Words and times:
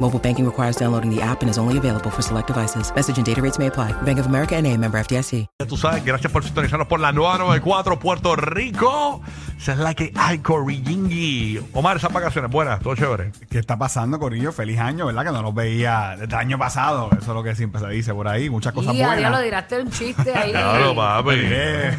Mobile 0.00 0.18
banking 0.18 0.44
requires 0.44 0.76
downloading 0.76 1.08
the 1.14 1.22
app 1.22 1.42
and 1.42 1.50
is 1.50 1.56
only 1.56 1.78
available 1.78 2.10
for 2.10 2.20
select 2.22 2.48
devices. 2.48 2.92
Message 2.94 3.16
and 3.16 3.24
data 3.24 3.40
rates 3.40 3.58
may 3.58 3.68
apply. 3.68 3.92
Bank 4.02 4.18
of 4.18 4.26
America 4.26 4.56
and 4.56 4.66
a 4.66 4.76
member 4.76 4.98
FDIC. 4.98 5.46
Ya 5.60 5.66
Tú 5.66 5.76
sabes, 5.76 6.04
gracias 6.04 6.32
por 6.32 6.42
sintonizarnos 6.44 6.88
por 6.88 6.98
la 7.00 7.12
nueva 7.12 7.38
94 7.38 7.98
Puerto 8.00 8.34
Rico. 8.36 9.22
Esa 9.56 9.72
es 9.72 9.78
la 9.78 9.94
que 9.94 10.12
hay, 10.16 10.38
Corrilingui. 10.40 11.60
Omar, 11.72 11.96
esas 11.96 12.12
vacaciones 12.12 12.50
buenas, 12.50 12.80
todo 12.80 12.96
chévere. 12.96 13.30
¿Qué 13.48 13.58
está 13.58 13.78
pasando, 13.78 14.18
Corillo? 14.18 14.52
Feliz 14.52 14.78
año, 14.80 15.06
¿verdad? 15.06 15.24
Que 15.24 15.30
no 15.32 15.42
los 15.42 15.54
veía 15.54 16.10
desde 16.18 16.24
el 16.26 16.34
año 16.34 16.58
pasado. 16.58 17.08
Eso 17.12 17.20
es 17.20 17.28
lo 17.28 17.42
que 17.42 17.54
siempre 17.54 17.80
se 17.80 17.88
dice 17.88 18.12
por 18.12 18.26
ahí. 18.28 18.50
Muchas 18.50 18.72
cosas 18.74 18.94
Y 18.94 19.00
a 19.02 19.06
buenas. 19.06 19.30
lo 19.30 19.40
dirás 19.40 19.64
un 19.80 19.90
chiste 19.90 20.34
ahí. 20.34 20.50
Claro, 20.50 20.94
papi. 20.96 21.30
80s. 21.30 21.96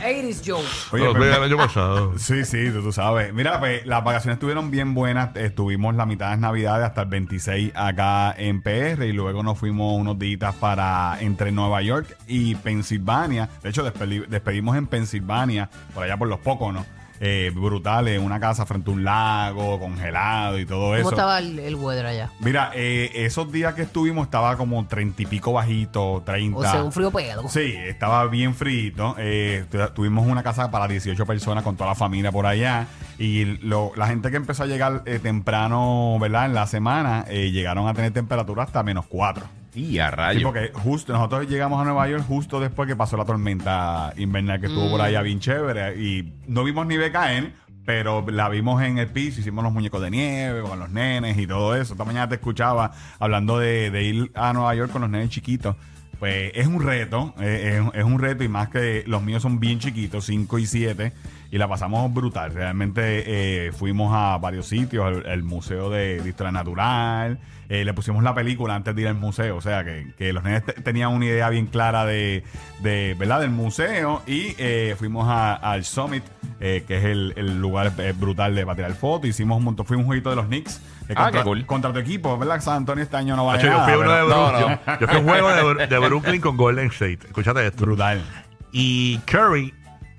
80s 0.00 0.42
joke. 0.46 0.64
Oye, 0.92 1.04
Los 1.04 1.12
pero- 1.14 1.24
vi 1.24 1.36
el 1.36 1.42
año 1.42 1.56
pasado. 1.56 2.18
Sí, 2.18 2.44
sí, 2.44 2.70
tú, 2.72 2.82
tú 2.82 2.92
sabes. 2.92 3.34
Mira, 3.34 3.58
pues 3.58 3.84
las 3.86 4.02
vacaciones 4.04 4.36
estuvieron 4.36 4.70
bien 4.70 4.94
buenas. 4.94 5.30
Estuvimos 5.44 5.94
la 5.94 6.04
mitad 6.04 6.30
de 6.32 6.36
navidades 6.36 6.86
hasta 6.86 7.02
el 7.02 7.08
26 7.08 7.72
acá 7.74 8.34
en 8.36 8.60
PR 8.60 9.04
y 9.06 9.12
luego 9.12 9.42
nos 9.42 9.58
fuimos 9.58 9.98
unos 9.98 10.18
días 10.18 10.54
para 10.56 11.16
entre 11.20 11.50
Nueva 11.50 11.80
York 11.80 12.14
y 12.26 12.54
Pensilvania. 12.56 13.48
De 13.62 13.70
hecho, 13.70 13.82
despedi- 13.90 14.26
despedimos 14.26 14.76
en 14.76 14.86
Pensilvania, 14.86 15.70
por 15.94 16.04
allá 16.04 16.18
por 16.18 16.28
los 16.28 16.40
pocos, 16.40 16.74
¿no? 16.74 16.84
Eh, 17.22 17.52
brutal, 17.54 18.08
en 18.08 18.22
una 18.22 18.40
casa 18.40 18.64
frente 18.64 18.90
a 18.90 18.94
un 18.94 19.04
lago, 19.04 19.78
congelado 19.78 20.58
y 20.58 20.64
todo 20.64 20.94
eso. 20.94 21.04
¿Cómo 21.04 21.10
estaba 21.10 21.38
el, 21.38 21.58
el 21.58 21.74
weather 21.74 22.06
allá? 22.06 22.30
Mira, 22.40 22.70
eh, 22.74 23.10
esos 23.14 23.52
días 23.52 23.74
que 23.74 23.82
estuvimos 23.82 24.24
estaba 24.24 24.56
como 24.56 24.86
treinta 24.86 25.20
y 25.20 25.26
pico 25.26 25.52
bajito, 25.52 26.22
30. 26.24 26.58
O 26.58 26.62
sea, 26.62 26.82
un 26.82 26.92
frío 26.92 27.10
pegado. 27.10 27.46
Sí, 27.50 27.74
estaba 27.76 28.26
bien 28.28 28.54
frito. 28.54 29.16
Eh, 29.18 29.66
tu- 29.70 29.86
tuvimos 29.88 30.26
una 30.26 30.42
casa 30.42 30.70
para 30.70 30.88
18 30.88 31.26
personas 31.26 31.62
con 31.62 31.76
toda 31.76 31.90
la 31.90 31.94
familia 31.94 32.32
por 32.32 32.46
allá. 32.46 32.86
Y 33.18 33.44
lo- 33.44 33.92
la 33.96 34.06
gente 34.06 34.30
que 34.30 34.38
empezó 34.38 34.62
a 34.62 34.66
llegar 34.66 35.02
eh, 35.04 35.18
temprano, 35.18 36.16
¿verdad? 36.18 36.46
En 36.46 36.54
la 36.54 36.66
semana, 36.66 37.26
eh, 37.28 37.50
llegaron 37.50 37.86
a 37.86 37.92
tener 37.92 38.12
temperatura 38.14 38.62
hasta 38.62 38.82
menos 38.82 39.04
4. 39.06 39.44
Y 39.74 39.98
a 39.98 40.10
Sí, 40.10 40.16
rayo. 40.16 40.42
porque 40.46 40.70
justo 40.74 41.12
nosotros 41.12 41.48
llegamos 41.48 41.80
a 41.80 41.84
Nueva 41.84 42.08
York 42.08 42.24
justo 42.26 42.58
después 42.60 42.88
que 42.88 42.96
pasó 42.96 43.16
la 43.16 43.24
tormenta 43.24 44.12
invernal 44.16 44.60
que 44.60 44.66
estuvo 44.66 44.90
por 44.90 45.00
allá 45.00 45.22
bien 45.22 45.38
chévere. 45.40 45.96
Y 46.02 46.32
no 46.48 46.64
vimos 46.64 46.86
nieve 46.86 47.12
caer, 47.12 47.52
pero 47.84 48.24
la 48.30 48.48
vimos 48.48 48.82
en 48.82 48.98
el 48.98 49.08
piso, 49.08 49.40
hicimos 49.40 49.62
los 49.64 49.72
muñecos 49.72 50.00
de 50.02 50.10
nieve 50.10 50.62
con 50.62 50.78
los 50.78 50.90
nenes 50.90 51.38
y 51.38 51.46
todo 51.46 51.74
eso. 51.76 51.94
Esta 51.94 52.04
mañana 52.04 52.28
te 52.28 52.34
escuchaba 52.36 52.92
hablando 53.18 53.58
de, 53.58 53.90
de 53.90 54.02
ir 54.02 54.30
a 54.34 54.52
Nueva 54.52 54.74
York 54.74 54.90
con 54.92 55.02
los 55.02 55.10
nenes 55.10 55.30
chiquitos. 55.30 55.76
Pues 56.18 56.52
es 56.54 56.66
un 56.66 56.82
reto, 56.82 57.34
eh, 57.40 57.80
es, 57.94 58.00
es 58.00 58.04
un 58.04 58.18
reto 58.18 58.44
y 58.44 58.48
más 58.48 58.68
que 58.68 59.04
los 59.06 59.22
míos 59.22 59.40
son 59.42 59.58
bien 59.58 59.78
chiquitos, 59.78 60.26
5 60.26 60.58
y 60.58 60.66
7, 60.66 61.12
y 61.50 61.58
la 61.58 61.68
pasamos 61.68 62.12
brutal. 62.12 62.52
Realmente 62.54 63.24
eh, 63.66 63.72
fuimos 63.72 64.12
a 64.14 64.38
varios 64.38 64.66
sitios, 64.66 65.16
el, 65.18 65.26
el 65.26 65.42
Museo 65.42 65.90
de, 65.90 66.20
de 66.22 66.28
Historia 66.28 66.52
Natural, 66.52 67.38
eh, 67.68 67.84
le 67.84 67.94
pusimos 67.94 68.22
la 68.24 68.34
película 68.34 68.74
antes 68.74 68.94
de 68.96 69.02
ir 69.02 69.08
al 69.08 69.14
museo, 69.14 69.56
o 69.56 69.60
sea 69.60 69.84
que, 69.84 70.12
que 70.18 70.32
los 70.32 70.42
nenes 70.42 70.64
te- 70.64 70.72
tenían 70.72 71.10
una 71.12 71.26
idea 71.26 71.48
bien 71.50 71.66
clara 71.66 72.04
de, 72.04 72.42
de 72.80 73.14
¿verdad? 73.18 73.40
del 73.40 73.50
museo 73.50 74.22
y 74.26 74.54
eh, 74.58 74.96
fuimos 74.98 75.28
a- 75.28 75.54
al 75.54 75.84
Summit, 75.84 76.24
eh, 76.58 76.84
que 76.88 76.98
es 76.98 77.04
el, 77.04 77.32
el 77.36 77.60
lugar 77.60 77.92
brutal 78.16 78.54
de 78.56 78.64
para 78.64 78.74
tirar 78.76 78.92
fotos, 78.94 79.28
hicimos 79.30 79.58
un 79.58 79.64
montón, 79.64 79.86
fuimos 79.86 80.02
un 80.02 80.06
jueguito 80.08 80.30
de 80.30 80.36
los 80.36 80.46
Knicks 80.46 80.80
Ah, 81.16 81.24
contra, 81.24 81.40
qué 81.40 81.44
cool. 81.44 81.66
contra 81.66 81.92
tu 81.92 81.98
equipo, 81.98 82.38
¿verdad? 82.38 82.60
San 82.60 82.76
Antonio 82.76 83.02
este 83.02 83.16
año 83.16 83.34
no 83.34 83.44
va 83.44 83.54
a 83.54 83.58
yo 83.58 83.82
fui 83.82 83.92
a 83.94 83.98
uno 83.98 84.12
de 84.12 84.20
No, 84.20 84.26
Brooklyn. 84.26 84.78
no. 84.86 84.94
Yo, 84.94 85.00
yo 85.00 85.06
fui 85.08 85.16
a 85.16 85.18
un 85.20 85.28
juego 85.28 85.74
de, 85.74 85.86
de 85.88 85.98
Brooklyn 85.98 86.40
con 86.40 86.56
Golden 86.56 86.86
State. 86.86 87.18
Escúchate 87.26 87.66
esto. 87.66 87.84
Brutal. 87.84 88.22
Y 88.70 89.18
Curry, 89.26 89.74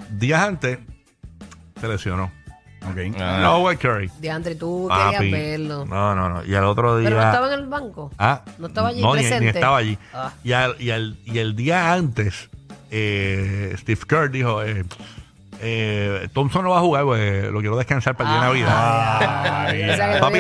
días 0.09 0.41
antes, 0.41 0.79
se 1.81 1.87
lesionó. 1.87 2.31
Ok. 2.83 2.97
Ah. 3.19 3.61
Curry. 3.79 4.09
De 4.19 4.31
Andre, 4.31 4.55
tú 4.55 4.87
Papi. 4.89 5.17
querías 5.17 5.31
verlo. 5.59 5.85
No, 5.85 6.15
no, 6.15 6.29
no. 6.29 6.45
Y 6.45 6.55
al 6.55 6.63
otro 6.65 6.97
día. 6.97 7.09
Pero 7.09 7.21
no 7.21 7.27
estaba 7.27 7.47
en 7.53 7.59
el 7.59 7.65
banco. 7.67 8.11
Ah, 8.17 8.41
No 8.57 8.67
estaba 8.67 8.87
allí 8.89 9.01
no, 9.01 9.11
presente. 9.11 9.39
Ni, 9.41 9.47
estaba 9.47 9.77
allí. 9.77 9.97
Ah. 10.13 10.31
Y, 10.43 10.51
al- 10.53 10.75
y, 10.79 10.89
al- 10.89 11.17
y 11.25 11.37
el 11.39 11.55
día 11.55 11.93
antes, 11.93 12.49
eh, 12.89 13.75
Steve 13.77 14.01
Kerr 14.07 14.31
dijo: 14.31 14.63
eh, 14.63 14.83
eh, 15.59 16.27
Thompson 16.33 16.63
no 16.63 16.71
va 16.71 16.77
a 16.77 16.81
jugar, 16.81 17.03
pues 17.03 17.51
lo 17.51 17.59
quiero 17.59 17.77
descansar 17.77 18.15
para 18.15 18.29
el 18.29 18.35
día 18.35 18.41
de 18.41 18.47
Navidad. 18.47 19.67
Ay, 19.67 20.19
Papi, 20.19 20.39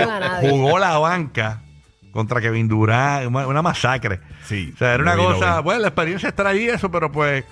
jugó 0.49 0.79
la 0.79 0.97
banca 0.97 1.61
contra 2.11 2.41
Kevin 2.41 2.67
Durant, 2.67 3.27
una, 3.27 3.45
una 3.47 3.61
masacre. 3.61 4.19
Sí, 4.45 4.71
O 4.73 4.77
sea, 4.77 4.95
era 4.95 5.03
una 5.03 5.15
cosa, 5.15 5.59
bueno, 5.59 5.81
la 5.81 5.87
experiencia 5.89 6.29
estar 6.29 6.47
ahí, 6.47 6.65
eso, 6.67 6.89
pero 6.89 7.11
pues 7.11 7.45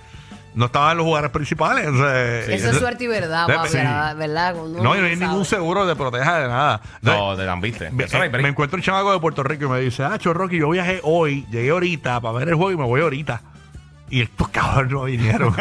no 0.55 0.65
estaban 0.65 0.97
los 0.97 1.05
jugadores 1.05 1.31
principales. 1.31 1.87
o 1.87 1.97
sea, 1.97 2.39
Eso 2.41 2.71
es 2.71 2.77
suerte 2.79 3.03
y 3.03 3.07
verdad, 3.07 3.45
Sí, 3.47 3.53
papi, 3.53 3.69
sí. 3.69 3.77
¿verdad? 3.77 4.55
No, 4.55 4.83
no 4.83 4.93
hay 4.93 4.99
sabe. 5.01 5.15
ningún 5.15 5.45
seguro 5.45 5.85
de 5.85 5.95
proteja 5.95 6.39
de 6.39 6.47
nada. 6.47 6.81
No, 7.01 7.35
te 7.35 7.45
la 7.45 7.55
viste. 7.55 7.91
Me, 7.91 8.03
eh, 8.05 8.29
me 8.29 8.49
encuentro 8.49 8.77
un 8.77 8.83
chamaco 8.83 9.11
de 9.13 9.19
Puerto 9.19 9.43
Rico 9.43 9.65
y 9.65 9.69
me 9.69 9.79
dice, 9.79 10.03
ah, 10.03 10.17
Rocky, 10.23 10.57
yo 10.57 10.69
viajé 10.69 10.99
hoy, 11.03 11.45
llegué 11.51 11.69
ahorita 11.69 12.19
para 12.19 12.37
ver 12.39 12.49
el 12.49 12.55
juego 12.55 12.71
y 12.71 12.77
me 12.77 12.85
voy 12.85 13.01
ahorita. 13.01 13.41
Y 14.09 14.21
estos 14.21 14.49
cabrones 14.49 14.91
no 14.91 15.03
vinieron. 15.03 15.55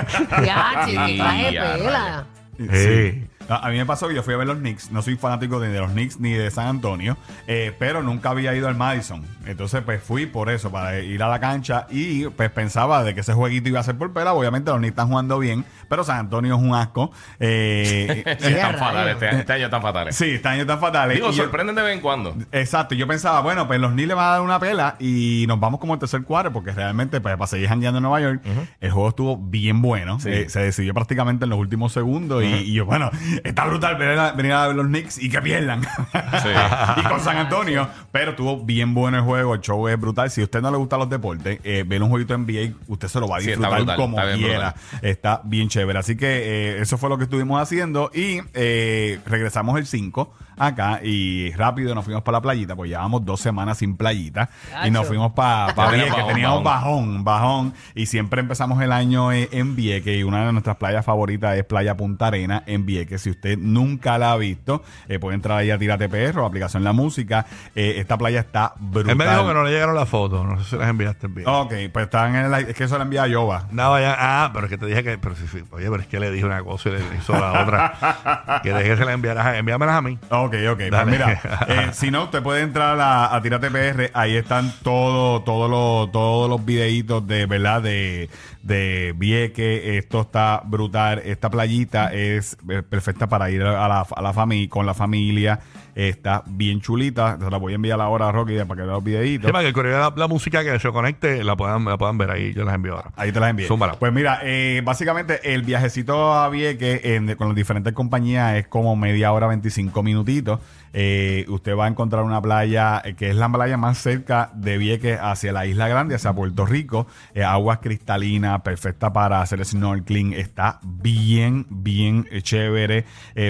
Ya, 0.44 0.84
traje 0.84 1.16
Ya, 1.52 1.74
pela. 1.74 2.24
Sí. 2.58 3.27
A, 3.48 3.66
a 3.66 3.70
mí 3.70 3.76
me 3.78 3.86
pasó 3.86 4.08
que 4.08 4.14
yo 4.14 4.22
fui 4.22 4.34
a 4.34 4.36
ver 4.36 4.46
los 4.46 4.58
Knicks. 4.58 4.90
No 4.90 5.02
soy 5.02 5.16
fanático 5.16 5.58
ni 5.60 5.68
de 5.72 5.78
los 5.80 5.90
Knicks 5.92 6.20
ni 6.20 6.32
de 6.32 6.50
San 6.50 6.66
Antonio, 6.66 7.16
eh, 7.46 7.74
pero 7.78 8.02
nunca 8.02 8.30
había 8.30 8.54
ido 8.54 8.68
al 8.68 8.76
Madison. 8.76 9.24
Entonces, 9.46 9.82
pues 9.84 10.02
fui 10.02 10.26
por 10.26 10.50
eso, 10.50 10.70
para 10.70 10.98
ir 11.00 11.22
a 11.22 11.28
la 11.28 11.40
cancha 11.40 11.86
y 11.90 12.26
pues 12.28 12.50
pensaba 12.50 13.02
de 13.04 13.14
que 13.14 13.20
ese 13.20 13.32
jueguito 13.32 13.68
iba 13.68 13.80
a 13.80 13.82
ser 13.82 13.96
por 13.96 14.12
pela. 14.12 14.32
Obviamente 14.34 14.70
los 14.70 14.78
Knicks 14.78 14.92
están 14.92 15.08
jugando 15.08 15.38
bien, 15.38 15.64
pero 15.88 16.04
San 16.04 16.18
Antonio 16.18 16.54
es 16.56 16.60
un 16.60 16.74
asco. 16.74 17.10
Eh, 17.40 18.22
Sí, 18.38 18.50
Ya, 18.50 18.56
están 18.70 18.78
fatales. 18.78 19.14
Este, 19.14 19.36
este 19.38 19.52
año 19.52 19.64
están 19.64 19.82
fatales. 19.82 20.16
sí, 20.16 20.24
este 20.30 20.48
año 20.48 20.60
están 20.62 20.80
fatales. 20.80 21.14
Digo, 21.16 21.30
Y 21.30 21.34
yo- 21.34 21.42
sorprenden 21.44 21.74
de 21.74 21.82
vez 21.82 21.94
en 21.94 22.00
cuando. 22.00 22.36
Exacto, 22.52 22.94
yo 22.94 23.06
pensaba, 23.06 23.40
bueno, 23.40 23.66
pues 23.66 23.80
los 23.80 23.92
Knicks 23.92 24.08
le 24.08 24.14
van 24.14 24.26
a 24.26 24.30
dar 24.30 24.40
una 24.42 24.58
pela 24.58 24.96
y 24.98 25.44
nos 25.48 25.58
vamos 25.60 25.80
como 25.80 25.94
el 25.94 26.00
tercer 26.00 26.22
cuadro, 26.22 26.52
porque 26.52 26.72
realmente, 26.72 27.20
pues 27.20 27.34
para 27.36 27.46
seguir 27.46 27.68
jangueando 27.68 27.98
en 27.98 28.02
Nueva 28.02 28.20
York, 28.20 28.42
el 28.80 28.90
juego 28.90 29.08
estuvo 29.08 29.36
bien 29.36 29.80
bueno. 29.82 30.20
Sí. 30.20 30.28
Eh, 30.30 30.48
se 30.48 30.60
decidió 30.60 30.94
prácticamente 30.94 31.44
en 31.44 31.50
los 31.50 31.58
últimos 31.58 31.92
segundos 31.92 32.42
y, 32.44 32.46
y 32.48 32.72
yo, 32.74 32.84
bueno, 32.86 33.10
está 33.44 33.66
brutal 33.66 33.96
venir 33.96 34.18
a, 34.18 34.32
venir 34.32 34.52
a 34.52 34.66
ver 34.66 34.76
los 34.76 34.86
Knicks 34.86 35.18
y 35.22 35.28
que 35.28 35.40
pierdan. 35.40 35.82
y 36.96 37.02
con 37.02 37.20
San 37.20 37.36
Antonio, 37.36 37.88
pero 38.12 38.30
estuvo 38.32 38.64
bien 38.64 38.94
bueno 38.94 39.18
el 39.18 39.24
juego, 39.24 39.54
el 39.54 39.60
show 39.60 39.88
es 39.88 40.00
brutal. 40.00 40.30
Si 40.30 40.40
a 40.40 40.44
usted 40.44 40.60
no 40.60 40.70
le 40.70 40.76
gustan 40.76 40.98
los 41.00 41.10
deportes, 41.10 41.60
eh, 41.64 41.84
ver 41.86 42.02
un 42.02 42.10
jueguito 42.10 42.36
NBA, 42.36 42.74
usted 42.86 43.08
se 43.08 43.20
lo 43.20 43.28
va 43.28 43.38
a 43.38 43.40
Sí, 43.40 43.48
disfrutar 43.48 43.78
brutal, 43.78 43.96
como 43.96 44.20
está 44.20 44.34
quiera. 44.36 44.74
Está 45.02 45.40
bien 45.44 45.68
chévere. 45.68 45.98
Así 45.98 46.16
que 46.16 46.26
eh, 46.26 46.80
eso 46.80 46.98
fue 46.98 47.08
lo 47.08 47.18
que 47.18 47.24
estuvimos 47.24 47.60
haciendo 47.60 48.10
y 48.14 48.40
eh, 48.54 49.20
regresamos 49.26 49.78
el 49.78 49.86
5 49.86 50.34
acá 50.58 51.00
y 51.02 51.52
rápido 51.52 51.94
nos 51.94 52.04
fuimos 52.04 52.22
para 52.22 52.38
la 52.38 52.42
playita, 52.42 52.74
pues 52.74 52.90
llevamos 52.90 53.24
dos 53.24 53.40
semanas 53.40 53.78
sin 53.78 53.96
playita 53.96 54.50
y 54.84 54.90
nos 54.90 55.06
fuimos 55.06 55.32
para 55.32 55.74
pa 55.74 55.90
Vieques, 55.92 56.10
bajón, 56.10 56.26
teníamos 56.26 56.64
bajón, 56.64 57.24
bajón 57.24 57.74
y 57.94 58.06
siempre 58.06 58.40
empezamos 58.40 58.82
el 58.82 58.92
año 58.92 59.32
en 59.32 59.76
Vieques 59.76 60.18
y 60.18 60.22
una 60.22 60.44
de 60.46 60.52
nuestras 60.52 60.76
playas 60.76 61.04
favoritas 61.04 61.56
es 61.56 61.64
Playa 61.64 61.96
Punta 61.96 62.26
Arena 62.26 62.62
en 62.66 62.86
Vieques. 62.86 63.22
Si 63.28 63.32
usted 63.32 63.58
nunca 63.58 64.16
la 64.16 64.32
ha 64.32 64.36
visto, 64.38 64.82
eh, 65.06 65.18
puede 65.18 65.34
entrar 65.34 65.58
ahí 65.58 65.70
a 65.70 65.76
Tírate 65.76 66.08
PR 66.08 66.38
o 66.38 66.46
aplicación 66.46 66.82
La 66.82 66.94
Música. 66.94 67.44
Eh, 67.74 67.96
esta 67.98 68.16
playa 68.16 68.40
está 68.40 68.72
brutal. 68.78 69.10
Él 69.10 69.16
me 69.16 69.28
dijo 69.28 69.46
que 69.46 69.52
no 69.52 69.64
le 69.64 69.70
llegaron 69.70 69.94
las 69.94 70.08
fotos. 70.08 70.46
No 70.46 70.58
sé 70.58 70.70
si 70.70 70.76
las 70.76 70.88
enviaste 70.88 71.26
bien. 71.26 71.46
Ok, 71.46 71.74
pues 71.92 72.06
están 72.06 72.34
en 72.34 72.46
el... 72.46 72.54
Es 72.54 72.74
que 72.74 72.84
eso 72.84 72.96
lo 72.96 73.02
envía 73.02 73.24
a 73.24 73.26
Yoba. 73.26 73.66
No, 73.70 73.90
vaya. 73.90 74.16
Ah, 74.18 74.50
pero 74.54 74.64
es 74.64 74.70
que 74.70 74.78
te 74.78 74.86
dije 74.86 75.04
que. 75.04 75.18
Pero 75.18 75.36
sí, 75.36 75.44
sí. 75.46 75.62
Oye, 75.72 75.90
pero 75.90 76.00
es 76.00 76.06
que 76.06 76.18
le 76.18 76.30
dije 76.30 76.46
una 76.46 76.62
cosa 76.62 76.88
y 76.88 76.92
le 76.92 77.00
hizo 77.18 77.34
la 77.34 77.62
otra. 77.62 78.60
que 78.62 78.72
dejé 78.72 78.88
que 78.90 78.96
se 78.96 79.04
la 79.04 79.12
enviaras. 79.12 79.56
Envíamelas 79.56 79.96
a 79.96 80.00
mí. 80.00 80.18
Ok, 80.30 80.54
ok. 80.70 80.80
Pues 80.88 81.06
mira, 81.06 81.40
eh, 81.68 81.88
si 81.92 82.10
no, 82.10 82.24
usted 82.24 82.42
puede 82.42 82.62
entrar 82.62 82.98
a, 82.98 83.34
a 83.34 83.42
Tírate 83.42 83.70
PR. 83.70 84.10
Ahí 84.14 84.36
están 84.36 84.72
todo, 84.82 85.42
todo 85.42 85.68
los, 85.68 86.10
todos 86.12 86.48
los 86.48 86.64
videitos 86.64 87.26
de, 87.26 87.44
¿verdad? 87.44 87.82
De, 87.82 88.30
de 88.62 89.12
Vieque. 89.14 89.98
Esto 89.98 90.22
está 90.22 90.62
brutal. 90.64 91.20
Esta 91.24 91.50
playita 91.50 92.12
es 92.12 92.56
eh, 92.70 92.82
para 93.26 93.50
ir 93.50 93.62
a 93.62 93.88
la, 93.88 94.06
a 94.14 94.22
la 94.22 94.32
familia, 94.32 94.68
con 94.68 94.86
la 94.86 94.94
familia. 94.94 95.60
Está 95.98 96.44
bien 96.46 96.80
chulita. 96.80 97.36
Se 97.40 97.50
la 97.50 97.56
voy 97.56 97.72
a 97.72 97.74
enviar 97.74 98.00
ahora 98.00 98.28
a 98.28 98.32
Rocky 98.32 98.54
para 98.58 98.76
que 98.76 98.86
vea 98.86 98.92
los 98.92 99.02
videitos. 99.02 99.48
Sí, 99.48 99.52
para 99.52 99.72
que 99.72 99.82
de 99.82 99.90
la, 99.90 100.14
la 100.14 100.28
música 100.28 100.62
que 100.62 100.78
se 100.78 100.92
conecte 100.92 101.42
la 101.42 101.56
puedan, 101.56 101.84
la 101.84 101.98
puedan 101.98 102.16
ver 102.16 102.30
ahí. 102.30 102.54
Yo 102.54 102.64
las 102.64 102.76
envío 102.76 102.94
ahora. 102.94 103.10
Ahí 103.16 103.32
te 103.32 103.40
las. 103.40 103.52
Zúmbala. 103.66 103.94
Pues 103.94 104.12
mira, 104.12 104.38
eh, 104.44 104.80
básicamente 104.84 105.52
el 105.52 105.62
viajecito 105.62 106.34
a 106.34 106.48
Vieques 106.50 107.02
con 107.36 107.48
las 107.48 107.56
diferentes 107.56 107.94
compañías 107.94 108.54
es 108.54 108.68
como 108.68 108.94
media 108.94 109.32
hora, 109.32 109.48
25 109.48 110.04
minutitos. 110.04 110.60
Eh, 110.92 111.44
usted 111.48 111.76
va 111.76 111.86
a 111.86 111.88
encontrar 111.88 112.22
una 112.22 112.40
playa 112.40 113.02
eh, 113.04 113.14
que 113.14 113.28
es 113.30 113.36
la 113.36 113.48
playa 113.48 113.76
más 113.76 113.98
cerca 113.98 114.50
de 114.54 114.78
Vieques 114.78 115.18
hacia 115.20 115.52
la 115.52 115.66
Isla 115.66 115.88
Grande, 115.88 116.14
hacia 116.14 116.32
Puerto 116.32 116.64
Rico. 116.64 117.08
Aguas 117.44 117.78
cristalinas, 117.78 118.60
perfecta 118.62 119.12
para 119.12 119.42
hacer 119.42 119.64
snorkeling. 119.64 120.32
Está 120.32 120.78
bien, 120.84 121.66
bien 121.70 122.24
chévere 122.42 123.04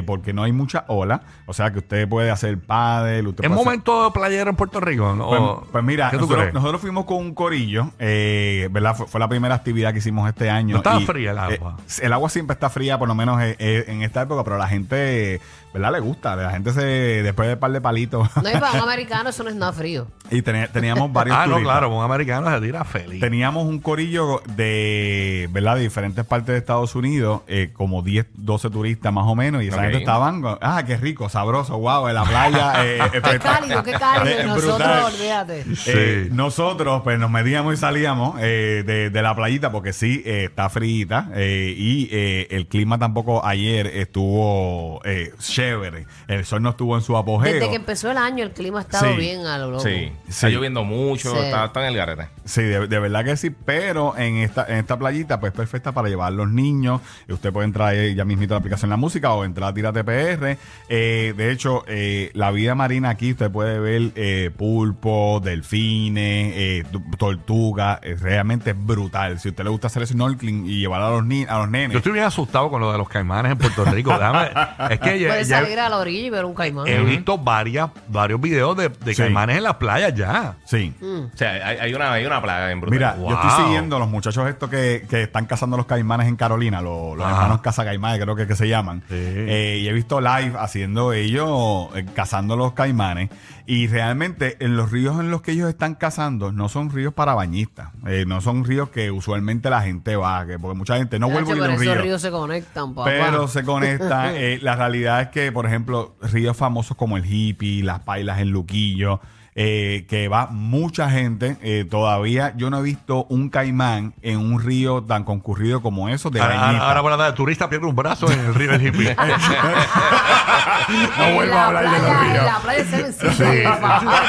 porque 0.07 0.33
no 0.33 0.45
hay 0.45 0.53
mucha 0.53 0.87
ola. 0.89 1.21
O 1.45 1.53
sea 1.53 1.71
que 1.73 1.81
usted 1.81 2.09
puede 2.09 2.31
hacer 2.31 2.38
paddle. 2.59 3.29
Usted 3.29 3.45
¿Es 3.45 3.49
puede 3.49 3.55
hacer- 3.61 3.65
momento 3.65 4.13
playero 4.13 4.51
en 4.51 4.57
Puerto 4.57 4.81
Rico? 4.81 5.15
¿no? 5.15 5.29
pues, 5.29 5.41
¿O- 5.41 5.67
pues 5.73 5.85
mira, 5.85 6.11
¿qué 6.11 6.17
tú 6.17 6.23
nosotros, 6.23 6.41
crees? 6.43 6.55
nosotros 6.55 6.81
fuimos 6.81 7.05
con 7.05 7.17
un 7.19 7.35
corillo, 7.35 7.91
eh, 7.99 8.69
¿verdad? 8.71 8.97
Fue, 8.97 9.07
fue 9.07 9.21
la 9.21 9.29
primera 9.29 9.55
actividad 9.55 9.93
que 9.93 9.99
hicimos 9.99 10.29
este 10.29 10.51
año. 10.51 10.73
¿No 10.73 10.79
estaba 10.79 11.01
y, 11.01 11.07
fría 11.07 11.31
el 11.33 11.39
agua? 11.39 11.77
eh, 11.79 11.93
el 12.03 12.13
agua 12.13 12.29
siempre 12.31 12.55
está 12.55 12.71
fría, 12.71 12.99
por 12.99 13.09
lo 13.09 13.15
menos 13.15 13.41
eh, 13.43 13.57
eh, 13.59 13.85
en 13.89 14.03
esta 14.03 14.23
época, 14.23 14.45
pero 14.45 14.57
a 14.57 14.59
la 14.59 14.69
gente, 14.69 15.41
¿verdad? 15.73 15.93
Le 15.93 16.01
gusta. 16.01 16.37
La 16.37 16.51
gente 16.51 16.73
se, 16.73 16.81
después 16.83 17.49
de 17.49 17.57
par 17.57 17.73
de 17.73 17.81
palitos. 17.81 18.29
No, 18.43 18.49
y 18.49 18.53
para 18.53 18.73
un 18.73 18.81
americano 18.81 19.31
eso 19.31 19.43
no 19.43 19.51
es 19.51 19.57
nada 19.57 19.73
frío. 19.73 20.07
y 20.31 20.43
teníamos 20.43 21.13
varios 21.13 21.37
Ah, 21.37 21.47
no, 21.47 21.55
turistas. 21.55 21.73
claro, 21.79 21.95
un 21.97 22.05
americano 22.05 22.51
se 22.51 22.61
tira 22.61 22.85
feliz. 22.85 23.21
Teníamos 23.21 23.67
un 23.67 23.79
corillo 23.81 24.43
de, 24.57 25.49
¿verdad? 25.53 25.77
De 25.77 25.83
diferentes 25.83 26.25
partes 26.25 26.49
de 26.49 26.59
Estados 26.59 26.95
Unidos, 26.95 27.43
eh, 27.47 27.71
como 27.73 28.03
10, 28.03 28.27
12 28.35 28.71
turistas 28.71 29.13
más 29.13 29.25
o 29.27 29.35
menos, 29.35 29.63
y 29.63 29.69
esa 29.69 29.83
gente 29.83 29.99
estaban, 29.99 30.43
ah, 30.61 30.83
qué 30.87 30.97
rico, 30.97 31.29
sabroso, 31.29 31.79
wow, 31.79 32.09
en 32.09 32.15
la 32.15 32.25
playa. 32.29 32.85
eh, 32.85 32.99
Qué 33.13 33.19
espect- 33.23 33.39
cálido, 33.41 33.83
qué 33.83 33.93
cálido. 33.93 34.39
Eh, 34.39 34.45
nosotros, 34.45 35.15
olvídate. 35.15 35.65
Sí. 35.77 35.91
Eh, 35.95 36.29
nosotros 36.33 37.03
pues 37.03 37.19
nos 37.19 37.31
metíamos 37.31 37.75
y 37.75 37.77
salíamos 37.77 38.37
eh, 38.41 38.83
de, 38.87 39.11
de 39.11 39.23
la 39.23 39.35
playita 39.35 39.73
porque 39.73 39.93
sí, 39.93 40.23
eh, 40.25 40.45
está 40.45 40.69
fríita 40.69 41.31
eh, 41.35 41.75
y 41.77 42.09
eh, 42.13 42.47
el 42.51 42.67
clima 42.67 42.99
tampoco 42.99 43.45
ayer 43.45 43.87
estuvo 44.33 45.01
eh, 45.05 45.33
chévere. 45.39 46.07
El 46.27 46.45
sol 46.45 46.63
no 46.63 46.71
estuvo 46.71 46.97
en 46.97 47.03
su 47.03 47.17
apogeo. 47.17 47.53
Desde 47.53 47.69
que 47.71 47.77
empezó 47.77 48.11
el 48.11 48.19
año 48.19 48.45
el 48.45 48.51
clima 48.53 48.79
ha 48.81 48.83
estado 48.83 49.11
Sí. 49.13 49.17
bien 49.19 49.47
a 49.47 49.59
lo 49.59 49.71
loco. 49.71 49.85
Sí. 49.85 50.13
Está 50.29 50.49
Sí. 50.49 50.55
lloviendo 50.55 50.85
mucho, 50.85 51.33
Sí. 51.33 51.39
está, 51.47 51.67
está 51.67 51.81
en 51.81 51.87
el 51.87 51.97
garete. 51.97 52.29
Sí, 52.45 52.63
de, 52.63 52.87
de 52.87 52.99
verdad 52.99 53.25
que 53.25 53.37
sí, 53.37 53.51
pero 53.51 54.17
en 54.17 54.39
esta, 54.39 54.67
en 54.69 54.77
esta 54.79 54.99
playita 54.99 55.41
pues 55.41 55.53
perfecta 55.53 55.93
para 55.93 56.09
llevar 56.09 56.33
los 56.33 56.49
niños. 56.49 57.01
Usted 57.29 57.53
puede 57.53 57.67
entrar 57.67 57.89
ahí 57.89 58.15
ya 58.15 58.25
mismito 58.25 58.55
a 58.55 58.57
la 58.57 58.59
aplicación 58.61 58.91
La 58.91 58.97
Música 58.97 59.33
o 59.33 59.45
entrar 59.45 59.71
a 59.71 59.75
Tírate 59.75 60.05
PR. 60.05 60.59
Eh, 60.89 61.35
de 61.37 61.53
hecho, 61.53 61.85
eh, 61.87 62.18
la 62.35 62.51
vida 62.51 62.75
marina 62.75 63.11
aquí 63.11 63.33
usted 63.33 63.51
puede 63.51 63.79
ver 63.81 64.13
eh, 64.15 64.51
pulpo, 64.57 65.41
delfines, 65.43 66.53
eh, 66.57 66.85
tu- 66.91 67.03
tortuga. 67.17 68.01
Es 68.03 68.21
realmente 68.21 68.73
brutal. 68.73 69.39
Si 69.41 69.49
a 69.49 69.51
usted 69.51 69.65
le 69.65 69.71
gusta 69.71 69.87
hacer 69.89 70.07
snorkeling 70.07 70.67
y 70.67 70.81
llevar 70.81 71.01
a 71.03 71.11
los, 71.11 71.25
ni 71.25 71.45
a 71.45 71.59
los 71.59 71.71
nenes. 71.71 71.93
Yo 71.93 71.99
estoy 71.99 72.13
bien 72.13 72.25
asustado 72.25 72.71
con 72.71 72.81
lo 72.81 72.93
de 72.93 72.99
los 72.99 73.09
caimanes 73.09 73.53
en 73.53 73.59
Puerto 73.59 73.85
Rico. 73.85 74.11
Déjame- 74.13 74.51
es 74.91 75.01
que 75.01 75.19
ya, 75.21 75.29
Puedes 75.29 75.49
ya 75.49 75.61
salir 75.63 75.79
a 75.81 75.89
la 75.89 75.99
orilla 75.99 76.27
y 76.27 76.31
ver 76.31 76.45
un 76.45 76.55
caimán. 76.55 76.87
he 76.87 77.01
visto 77.03 77.39
varias, 77.39 77.91
varios 78.09 78.41
videos 78.41 78.77
de, 78.77 78.89
de 78.89 79.15
Sí. 79.15 79.23
caimanes 79.23 79.57
en 79.59 79.63
las 79.65 79.75
playas 79.75 80.15
ya. 80.15 80.57
Sí. 80.65 80.93
O 81.03 81.37
sea, 81.37 81.53
hay, 81.67 81.79
hay 81.79 81.95
una, 81.95 82.13
hay 82.13 82.25
una 82.27 82.41
plaga 82.43 82.71
en 82.71 82.81
brutal. 82.81 82.99
Mira, 82.99 83.15
Wow. 83.19 83.31
yo 83.31 83.37
estoy 83.37 83.65
siguiendo 83.65 83.97
a 83.97 83.99
los 83.99 84.09
muchachos 84.09 84.49
estos 84.49 84.69
que, 84.71 85.05
que 85.09 85.23
están 85.23 85.47
cazando 85.47 85.77
los 85.77 85.87
caimanes 85.87 86.29
en 86.29 86.37
Carolina, 86.37 86.81
los, 86.83 87.13
hermanos 87.19 87.61
caimanes 87.61 88.21
creo 88.23 88.35
que, 88.37 88.47
que 88.47 88.55
se 88.57 88.69
llaman. 88.69 89.03
Sí. 89.09 89.15
Eh, 89.17 89.79
y 89.83 89.89
he 89.89 89.93
visto 89.93 90.21
live 90.21 90.53
haciendo 90.59 91.13
ellos, 91.13 91.89
cazando 92.05 92.57
los 92.57 92.73
caimanes. 92.73 93.31
Y 93.67 93.87
realmente 93.87 94.57
en 94.61 94.77
los 94.77 94.91
ríos 94.91 95.21
en 95.21 95.31
los 95.31 95.43
que 95.43 95.53
ellos 95.53 95.69
están 95.69 95.95
cazando 95.95 96.53
no 96.53 96.69
son 96.69 96.91
ríos 96.91 97.13
para 97.15 97.35
bañistas. 97.35 97.91
Eh, 98.07 98.25
no 98.27 98.41
son 98.41 98.65
ríos 98.65 98.89
que 98.91 99.11
usualmente 99.11 99.69
la 99.71 99.83
gente 99.83 100.17
va. 100.17 100.47
Que, 100.47 100.59
porque 100.59 100.77
mucha 100.77 100.97
gente 100.97 101.19
no 101.19 101.29
vuelve 101.29 101.53
a 101.53 101.57
ir 101.57 101.63
a 101.63 101.67
un 101.67 101.71
esos 101.73 101.81
río. 101.95 102.03
ríos 102.03 102.23
se 102.23 102.31
conectan, 102.31 102.95
papá. 102.95 103.11
Pero 103.11 103.49
se 103.49 103.63
conecta. 103.65 104.35
eh, 104.37 104.59
la 104.63 104.77
realidad 104.77 105.21
es 105.23 105.29
que, 105.29 105.53
por 105.53 105.67
ejemplo, 105.67 106.17
ríos 106.23 106.57
famosos 106.57 106.97
como 106.97 107.17
el 107.17 107.25
Hippie, 107.27 107.83
las 107.83 108.01
Pailas 108.01 108.39
en 108.41 108.51
Luquillo, 108.51 109.21
eh, 109.61 110.07
que 110.09 110.29
va 110.29 110.47
mucha 110.53 111.11
gente. 111.11 111.57
eh, 111.63 111.85
todavía 111.91 112.53
yo 112.57 112.71
no 112.71 112.79
he 112.79 112.83
visto 112.83 113.25
un 113.29 113.49
caimán 113.51 114.15
en 114.23 114.39
un 114.39 114.63
río 114.63 115.03
tan 115.03 115.25
concurrido 115.25 115.83
como 115.83 116.09
eso 116.09 116.31
de 116.31 116.41
Ahora, 116.41 116.57
bañista. 116.61 116.87
ahora, 116.89 117.01
ahora, 117.01 117.27
de 117.27 117.33
turista 117.33 117.69
pierde 117.69 117.87
un 117.87 117.97
brazo 117.97 118.31
en 118.31 118.39
el 118.39 118.55
río 118.55 118.71
del 118.71 118.87
hippie. 118.87 119.17
no 121.19 121.35
vuelvo 121.35 121.55
a 121.57 121.67
hablar 121.67 121.85
de 121.85 121.91
los 121.91 122.01
playa, 122.01 122.23
ríos. 122.33 122.45
La 122.45 122.59
playa 122.61 122.85
Sisters, 122.85 123.63
papá. 123.65 124.23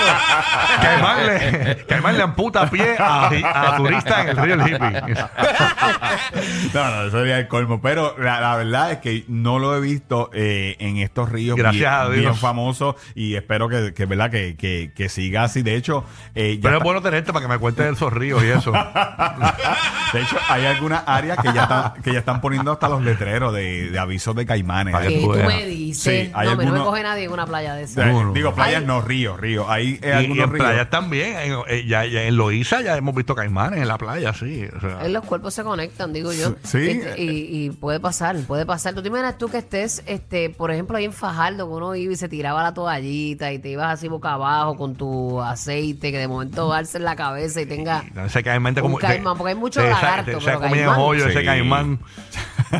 Caimán 0.81 1.27
le, 1.27 1.85
Caimán 1.85 2.17
le 2.17 2.23
amputa 2.23 2.69
pie 2.69 2.95
a, 2.97 3.27
a 3.29 3.77
turista 3.77 4.21
en 4.23 4.29
el 4.29 4.37
río 4.37 4.57
del 4.57 4.67
hippie. 4.67 5.13
No, 6.73 6.89
no, 6.91 7.03
eso 7.07 7.17
sería 7.17 7.39
el 7.39 7.47
colmo. 7.47 7.81
Pero 7.81 8.15
la, 8.17 8.39
la 8.41 8.55
verdad 8.55 8.91
es 8.91 8.97
que 8.99 9.25
no 9.27 9.59
lo 9.59 9.75
he 9.75 9.79
visto 9.81 10.29
eh, 10.33 10.75
en 10.79 10.97
estos 10.97 11.29
ríos 11.29 11.57
Gracias 11.57 11.79
bien, 11.81 11.93
a 11.93 12.03
Dios. 12.05 12.15
bien 12.19 12.35
famosos 12.35 12.95
y 13.15 13.35
espero 13.35 13.67
que, 13.69 13.93
que, 13.93 14.05
¿verdad? 14.05 14.29
Que, 14.31 14.55
que, 14.55 14.91
que 14.95 15.09
siga 15.19 15.43
así. 15.43 15.61
De 15.61 15.75
hecho, 15.75 16.03
eh, 16.35 16.55
ya 16.55 16.61
Pero 16.61 16.69
es 16.75 16.77
está- 16.77 16.83
bueno 16.83 17.01
tenerte 17.01 17.33
para 17.33 17.45
que 17.45 17.51
me 17.51 17.57
cuentes 17.59 17.93
esos 17.93 18.11
ríos 18.13 18.43
y 18.43 18.47
eso. 18.47 18.71
De 20.13 20.21
hecho, 20.21 20.37
hay 20.49 20.65
algunas 20.65 21.03
áreas 21.05 21.37
que 21.37 21.53
ya 21.53 21.63
están, 21.63 21.93
que 22.01 22.13
ya 22.13 22.19
están 22.19 22.41
poniendo 22.41 22.71
hasta 22.71 22.89
los 22.89 23.03
letreros 23.03 23.53
de, 23.53 23.91
de 23.91 23.99
avisos 23.99 24.35
de 24.35 24.43
caimanes. 24.45 24.91
Para 24.93 25.07
Que 25.07 25.19
tú 25.19 25.31
tú 25.31 25.37
me 25.37 25.45
veas. 25.47 25.67
dices. 25.67 26.25
Sí, 26.27 26.31
hay 26.33 26.47
no, 26.47 26.55
me 26.55 26.65
no 26.65 26.71
me 26.73 26.79
coge 26.79 27.03
nadie 27.03 27.25
en 27.25 27.31
una 27.31 27.45
playa 27.45 27.75
de 27.75 27.81
Eh, 27.81 27.85
esas. 27.85 28.33
Digo, 28.33 28.55
playas 28.55 28.81
Ay. 28.81 28.87
no, 28.87 29.01
ríos, 29.01 29.39
ríos. 29.39 29.67
Hay 29.69 29.99
eh, 30.01 30.05
Y, 30.05 30.07
y 30.07 30.11
algunos 30.11 30.43
en 30.45 30.49
ríos. 30.53 30.65
playas 30.65 30.89
también. 30.89 31.35
En, 31.37 31.53
eh, 31.67 31.85
ya, 31.85 32.05
ya 32.05 32.23
en 32.23 32.35
Loíza 32.37 32.81
ya 32.81 32.97
hemos 32.97 33.13
visto 33.13 33.35
caimanes 33.35 33.81
en 33.81 33.87
la 33.87 33.97
playa, 33.99 34.33
sí. 34.33 34.65
o 34.75 34.79
sea. 34.79 35.05
En 35.05 35.13
los 35.13 35.23
cuerpos 35.25 35.53
se 35.53 35.63
conectan, 35.63 36.11
digo 36.11 36.33
yo. 36.33 36.55
Sí. 36.63 37.01
Y, 37.17 37.21
y- 37.21 37.65
y 37.65 37.69
puede 37.69 37.99
pasar, 37.99 38.35
puede 38.47 38.65
pasar. 38.65 38.95
¿Tú 38.95 39.01
te 39.03 39.09
imaginas 39.09 39.37
tú 39.37 39.47
que 39.49 39.57
estés, 39.59 40.01
este, 40.07 40.49
por 40.49 40.71
ejemplo, 40.71 40.97
ahí 40.97 41.05
en 41.05 41.13
Fajardo, 41.13 41.67
que 41.67 41.73
uno 41.73 41.93
iba 41.95 42.13
y 42.13 42.15
se 42.15 42.27
tiraba 42.29 42.63
la 42.63 42.73
toallita 42.73 43.51
y 43.53 43.59
te 43.59 43.69
ibas 43.69 43.93
así 43.93 44.07
boca 44.07 44.33
abajo 44.33 44.75
con 44.75 44.95
tu 44.95 45.08
aceite, 45.43 46.11
que 46.11 46.17
de 46.17 46.27
momento 46.27 46.69
darse 46.69 46.97
en 46.97 47.03
la 47.05 47.15
cabeza 47.15 47.61
y 47.61 47.65
tenga... 47.65 48.03
Ese 48.25 48.43
caimán 48.43 48.75
te 48.75 48.81
Un 48.81 48.95
caimán, 48.95 49.37
porque 49.37 49.53
hay 49.53 49.59
mucho 49.59 49.81
te 49.81 49.89
lagarto, 49.89 50.31
te- 50.31 50.39
Se 50.39 50.45
pero 50.45 50.59
come 50.59 50.71
el 50.71 50.77
caimán. 50.85 50.99
hoyo 50.99 51.25
ese 51.27 51.39
Sí. 51.39 51.45
caimán. 51.45 51.99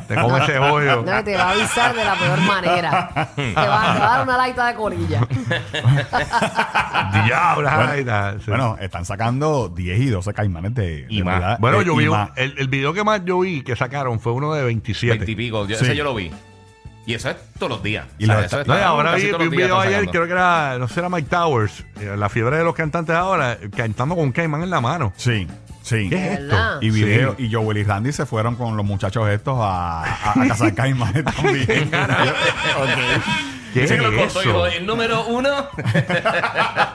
Te 0.07 0.15
come 0.15 0.39
ese 0.43 0.59
hoyo. 0.59 1.03
No, 1.03 1.23
te 1.23 1.35
va 1.35 1.43
a 1.43 1.51
avisar 1.51 1.95
de 1.95 2.03
la 2.03 2.15
peor 2.15 2.39
manera. 2.41 3.09
te, 3.35 3.53
va, 3.53 3.63
te 3.63 3.67
va 3.67 3.93
a 4.13 4.17
dar 4.17 4.23
una 4.23 4.37
laita 4.37 4.67
de 4.67 4.75
colilla. 4.75 5.21
Diablo. 7.25 7.69
Bueno, 7.69 7.91
ay, 7.91 8.05
tal, 8.05 8.39
sí. 8.39 8.45
Bueno, 8.49 8.77
están 8.79 9.05
sacando 9.05 9.69
10 9.69 9.99
y 9.99 10.05
12 10.07 10.33
caimanes 10.33 10.73
de, 10.75 11.05
Y 11.09 11.17
de 11.19 11.23
más. 11.23 11.39
verdad. 11.39 11.57
Bueno, 11.59 11.81
Eh, 11.81 11.85
yo 11.85 11.93
y 11.93 11.97
vi 11.97 12.07
un- 12.07 12.17
más. 12.17 12.29
el, 12.35 12.55
el 12.57 12.67
video 12.67 12.93
que 12.93 13.03
más 13.03 13.21
yo 13.25 13.39
vi 13.39 13.61
que 13.63 13.75
sacaron 13.75 14.19
fue 14.19 14.33
uno 14.33 14.53
de 14.53 14.63
27. 14.63 15.17
Veintipico. 15.17 15.67
Yo, 15.67 15.77
Sí. 15.77 15.85
Ese 15.85 15.95
yo 15.95 16.03
lo 16.03 16.15
vi. 16.15 16.31
Y 17.09 17.15
eso 17.15 17.29
es 17.31 17.37
todos 17.57 17.71
los 17.71 17.81
días. 17.81 18.05
Y 18.19 18.25
O 18.25 18.27
sea, 18.27 18.35
lo- 18.35 18.45
eso 18.45 18.63
No, 18.65 18.77
y 18.77 18.81
ahora 18.81 19.11
casi 19.13 19.25
vi, 19.25 19.31
todos 19.31 19.39
vi 19.39 19.45
los 19.45 19.51
un 19.51 19.57
días 19.57 19.67
video 19.67 19.77
están 19.77 19.87
ayer, 19.87 19.99
sacando. 19.99 20.11
creo 20.11 20.25
que 20.27 20.31
era, 20.33 20.77
no 20.77 20.87
sé, 20.87 20.99
era 20.99 21.09
Mike 21.09 21.27
Towers, 21.29 21.85
eh, 22.01 22.15
la 22.15 22.29
fiebre 22.29 22.57
de 22.57 22.63
los 22.63 22.75
cantantes 22.75 23.15
ahora, 23.15 23.57
cantando 23.75 24.13
con 24.15 24.25
un 24.25 24.31
caimán 24.31 24.61
en 24.61 24.69
la 24.69 24.79
mano. 24.79 25.11
Sí, 25.17 25.47
sí. 25.81 26.07
¿Qué 26.07 26.15
es 26.15 26.31
esto? 26.39 26.43
¿Verdad? 26.55 26.77
Y 26.81 26.89
video, 26.91 27.35
Sí. 27.35 27.45
y 27.47 27.51
Joel 27.53 27.77
y 27.79 27.83
Randy 27.83 28.11
se 28.11 28.27
fueron 28.27 28.55
con 28.55 28.77
los 28.77 28.85
muchachos 28.85 29.27
estos 29.27 29.57
a, 29.59 30.03
a, 30.03 30.31
a 30.43 30.47
cazar 30.49 30.75
caimanes 30.75 31.25
también. 31.35 31.89
Ok. 32.79 33.58
¿Qué 33.73 33.83
es 33.83 33.97
lo 33.97 34.15
cortó 34.15 34.41
eso? 34.41 34.67
el 34.67 34.85
número 34.85 35.25
uno. 35.27 35.49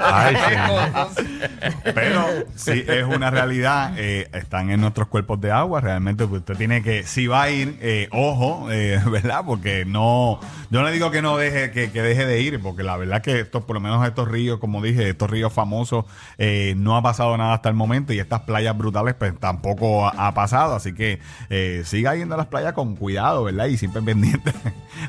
Ay. 0.01 0.35
Pero 1.95 2.25
sí 2.55 2.85
es 2.87 3.05
una 3.05 3.31
realidad, 3.31 3.93
eh, 3.97 4.29
están 4.33 4.71
en 4.71 4.81
nuestros 4.81 5.09
cuerpos 5.09 5.41
de 5.41 5.51
agua, 5.51 5.81
realmente 5.81 6.27
pues, 6.27 6.41
usted 6.41 6.57
tiene 6.57 6.83
que, 6.83 7.05
si 7.05 7.27
va 7.27 7.43
a 7.43 7.51
ir, 7.51 7.79
eh, 7.81 8.09
ojo, 8.11 8.71
eh, 8.71 9.01
¿verdad? 9.11 9.43
Porque 9.47 9.85
no, 9.85 10.41
yo 10.71 10.81
no 10.81 10.87
le 10.87 10.93
digo 10.93 11.11
que 11.11 11.23
no 11.23 11.37
deje, 11.37 11.71
que, 11.71 11.91
que 11.91 12.03
deje 12.03 12.27
de 12.27 12.41
ir, 12.41 12.61
porque 12.61 12.83
la 12.83 12.97
verdad 12.97 13.23
que 13.23 13.41
estos, 13.41 13.65
por 13.65 13.75
lo 13.75 13.81
menos 13.81 14.07
estos 14.07 14.29
ríos, 14.29 14.59
como 14.59 14.83
dije, 14.83 15.11
estos 15.11 15.31
ríos 15.31 15.53
famosos, 15.53 16.05
no 16.77 16.97
ha 16.97 17.03
pasado 17.03 17.37
nada 17.37 17.55
hasta 17.55 17.69
el 17.69 17.75
momento 17.75 18.13
y 18.13 18.19
estas 18.19 18.41
playas 18.43 18.77
brutales 18.77 19.15
pues 19.15 19.39
tampoco 19.39 20.07
ha, 20.07 20.29
ha 20.29 20.35
pasado, 20.35 20.75
así 20.75 20.95
que 20.95 21.21
siga 21.85 22.15
yendo 22.15 22.35
a 22.35 22.39
las 22.39 22.47
playas 22.47 22.73
con 22.73 22.97
cuidado, 22.97 23.45
¿verdad? 23.45 23.67
Y 23.67 23.77
siempre 23.77 24.03
pendiente 24.03 24.53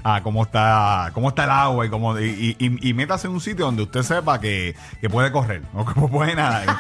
a 0.04 0.22
cómo 0.22 0.44
está 0.44 1.12
cómo 1.14 1.30
está 1.30 1.44
el 1.46 1.50
agua 1.64 1.86
y 1.86 1.90
cómo 1.90 2.18
y, 2.20 2.56
y, 2.60 2.90
y 2.90 2.94
métase 2.94 3.28
en 3.28 3.34
un 3.34 3.42
sitio 3.42 3.66
donde 3.66 3.84
usted 3.84 4.04
sepa 4.04 4.40
que, 4.40 4.76
que 5.02 5.10
puede 5.10 5.32
correr 5.32 5.62
o 5.74 5.86
que 5.86 5.94
puede 6.08 6.36
nadar. 6.36 6.66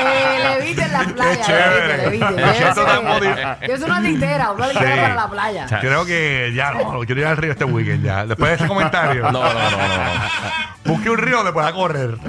eh, 0.00 0.58
levite 0.58 0.82
en 0.82 0.92
la 0.92 1.00
playa. 1.04 1.42
chévere. 1.44 1.96
levite, 2.04 2.24
levite. 2.30 2.46
Me 2.46 2.54
siento 2.54 2.84
tan 2.84 2.96
Llévese- 3.02 3.14
motivado. 3.14 3.56
llévese 3.60 3.84
una 3.84 4.00
litera, 4.00 4.50
una 4.52 4.66
litera 4.68 4.94
Sí. 4.94 5.00
para 5.00 5.14
la 5.14 5.28
playa. 5.28 5.66
Creo 5.80 6.04
que 6.04 6.52
ya 6.54 6.72
no, 6.72 7.00
quiero 7.00 7.20
ir 7.20 7.26
al 7.26 7.36
río 7.36 7.52
este 7.52 7.64
weekend 7.64 8.04
ya. 8.04 8.26
Después 8.26 8.50
de 8.50 8.56
ese 8.56 8.66
comentario, 8.66 9.22
No, 9.30 9.32
no, 9.32 9.42
no, 9.42 9.52
no. 9.52 10.71
Busque 10.84 11.10
un 11.10 11.18
río 11.18 11.36
donde 11.38 11.52
pueda 11.52 11.72
correr. 11.72 12.18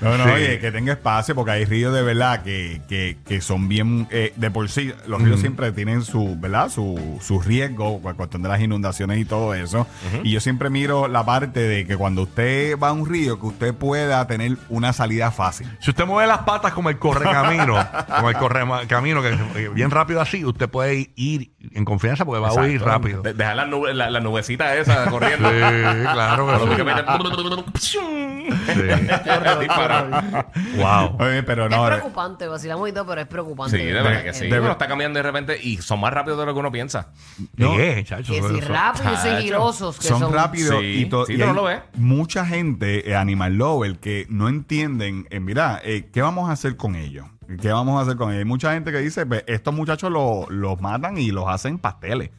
No, 0.00 0.16
no, 0.16 0.24
Sí. 0.24 0.30
oye, 0.30 0.58
que 0.60 0.70
tenga 0.70 0.92
espacio 0.92 1.34
porque 1.34 1.50
hay 1.52 1.64
ríos 1.64 1.92
de 1.94 2.02
verdad 2.02 2.42
que, 2.42 2.80
que, 2.88 3.16
que 3.26 3.40
son 3.40 3.68
bien 3.68 4.06
eh, 4.10 4.32
de 4.36 4.50
por 4.50 4.68
sí. 4.68 4.92
Los 5.06 5.22
ríos 5.22 5.40
siempre 5.40 5.72
tienen 5.72 6.02
su, 6.04 6.36
¿verdad? 6.38 6.68
Su, 6.68 7.18
su 7.20 7.40
riesgo, 7.40 8.00
con 8.00 8.14
cuestión 8.14 8.42
de 8.42 8.48
las 8.48 8.60
inundaciones 8.60 9.18
y 9.18 9.24
todo 9.24 9.54
eso. 9.54 9.86
Y 10.22 10.30
yo 10.32 10.40
siempre 10.40 10.70
miro 10.70 11.08
la 11.08 11.24
parte 11.24 11.60
de 11.60 11.86
que 11.86 11.96
cuando 11.96 12.22
usted 12.22 12.78
va 12.78 12.88
a 12.88 12.92
un 12.92 13.08
río, 13.08 13.40
que 13.40 13.46
usted 13.46 13.74
pueda 13.74 14.26
tener 14.26 14.56
una 14.68 14.92
salida 14.92 15.30
fácil. 15.30 15.68
Si 15.80 15.90
usted 15.90 16.06
mueve 16.06 16.28
las 16.28 16.38
patas 16.40 16.72
como 16.72 16.90
el 16.90 16.98
correcamino, 16.98 17.74
como 18.16 18.30
el 18.30 18.36
correcamino, 18.36 19.22
que 19.22 19.36
que 19.54 19.68
bien 19.68 19.90
rápido 19.90 20.20
así, 20.20 20.44
usted 20.44 20.68
puede 20.68 21.10
ir 21.16 21.52
en 21.72 21.84
confianza 21.84 22.24
porque 22.24 22.40
va 22.40 22.48
a 22.48 22.52
huir 22.54 22.76
Exacto. 22.76 22.90
rápido. 22.90 23.22
De- 23.22 23.34
dejar 23.34 23.56
las 23.56 23.68
nube, 23.68 23.94
la, 23.94 24.10
la 24.10 24.20
nubecita 24.20 24.74
esa 24.76 25.04
corriendo. 25.10 25.48
Sí, 25.50 25.56
claro 25.58 26.46
que 26.46 26.52
Cuando 26.58 27.78
sí. 27.78 28.48
Dispara. 29.60 30.46
Wow. 30.76 31.16
Oye, 31.20 31.42
pero 31.42 31.66
Es 31.66 31.70
no. 31.70 31.86
preocupante, 31.86 32.46
vacilamos 32.48 32.88
y 32.88 32.92
todo, 32.92 33.06
pero 33.06 33.20
es 33.20 33.26
preocupante. 33.26 33.76
Sí, 33.78 33.84
de 33.84 33.92
verdad 33.92 34.22
que 34.22 34.34
sí. 34.34 34.46
eh, 34.46 34.60
Uno 34.60 34.72
está 34.72 34.86
cambiando 34.88 35.18
de 35.18 35.22
repente 35.22 35.58
y 35.62 35.76
son 35.78 36.00
más 36.00 36.12
rápidos 36.12 36.38
de 36.38 36.46
lo 36.46 36.54
que 36.54 36.60
uno 36.60 36.72
piensa. 36.72 37.08
¿De 37.54 37.66
qué, 37.76 38.04
chacho? 38.04 38.32
Que 38.32 38.40
si 38.42 38.58
Eso- 38.58 38.68
rápidos 38.72 39.06
y 39.12 39.14
Chacho. 39.24 39.36
sigilosos 39.38 39.98
que 39.98 40.08
son, 40.08 40.20
son. 40.20 40.32
rápidos 40.32 40.80
Sí, 40.80 40.86
y, 40.86 41.04
to- 41.06 41.26
sí, 41.26 41.34
y 41.34 41.38
tú 41.38 41.44
no 41.44 41.50
hay 41.50 41.56
lo 41.56 41.64
ves. 41.64 41.80
mucha 41.94 42.46
gente, 42.46 43.10
eh, 43.10 43.16
animal 43.16 43.54
lover, 43.54 43.98
que 43.98 44.26
no 44.28 44.48
entienden, 44.48 45.26
eh, 45.30 45.40
mira, 45.40 45.80
eh, 45.84 46.08
¿qué 46.12 46.22
vamos 46.22 46.48
a 46.48 46.52
hacer 46.52 46.76
con 46.76 46.94
ellos? 46.96 47.26
¿Qué 47.60 47.72
vamos 47.72 47.98
a 47.98 48.02
hacer 48.02 48.16
con 48.16 48.28
ellos? 48.30 48.40
Hay 48.40 48.44
mucha 48.44 48.72
gente 48.74 48.92
que 48.92 48.98
dice, 48.98 49.24
"Ve, 49.24 49.42
estos 49.46 49.72
muchachos 49.72 50.10
lo- 50.12 50.46
los 50.50 50.80
matan 50.80 51.16
y 51.18 51.30
los 51.30 51.46
hacen 51.48 51.78
pasteles. 51.78 52.30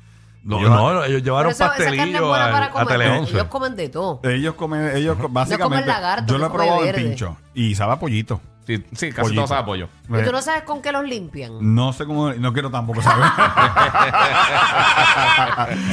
No, 0.44 0.60
Ellos- 0.60 0.70
no, 0.70 1.04
ellos 1.04 1.22
llevaron 1.24 1.52
eso- 1.52 1.64
esa 1.66 1.74
pastelillo 1.76 2.34
a, 2.34 2.48
a 2.48 2.70
comer. 2.72 2.88
Tele 2.88 3.04
porque 3.06 3.20
11. 3.20 3.34
Ellos 3.34 3.48
comen 3.48 3.76
de 3.76 3.90
todo. 3.90 4.20
Ellos 4.24 4.54
comen, 4.56 4.96
ellos 4.96 5.18
básicamente. 5.30 5.88
lagarto, 5.88 6.32
yo 6.32 6.38
lo 6.38 6.46
he 6.46 6.50
probado 6.50 6.86
en 6.86 6.96
pincho 6.96 7.38
y 7.54 7.76
sabe 7.76 7.94
a 7.94 8.00
pollito. 8.00 8.40
Sí, 8.70 8.86
sí 8.94 9.10
casi 9.10 9.22
Pollito. 9.22 9.42
todo 9.42 9.48
sabe 9.48 9.62
a 9.62 9.66
pollo. 9.66 9.90
¿Y 10.10 10.22
tú 10.24 10.32
no 10.32 10.44
sabes 10.44 10.62
con 10.62 10.80
qué 10.84 10.92
los 10.92 11.04
limpian? 11.04 11.54
No 11.74 11.92
sé 11.92 12.06
cómo, 12.06 12.32
no 12.34 12.54
quiero 12.54 12.70
tampoco 12.70 13.02
saber. 13.02 13.26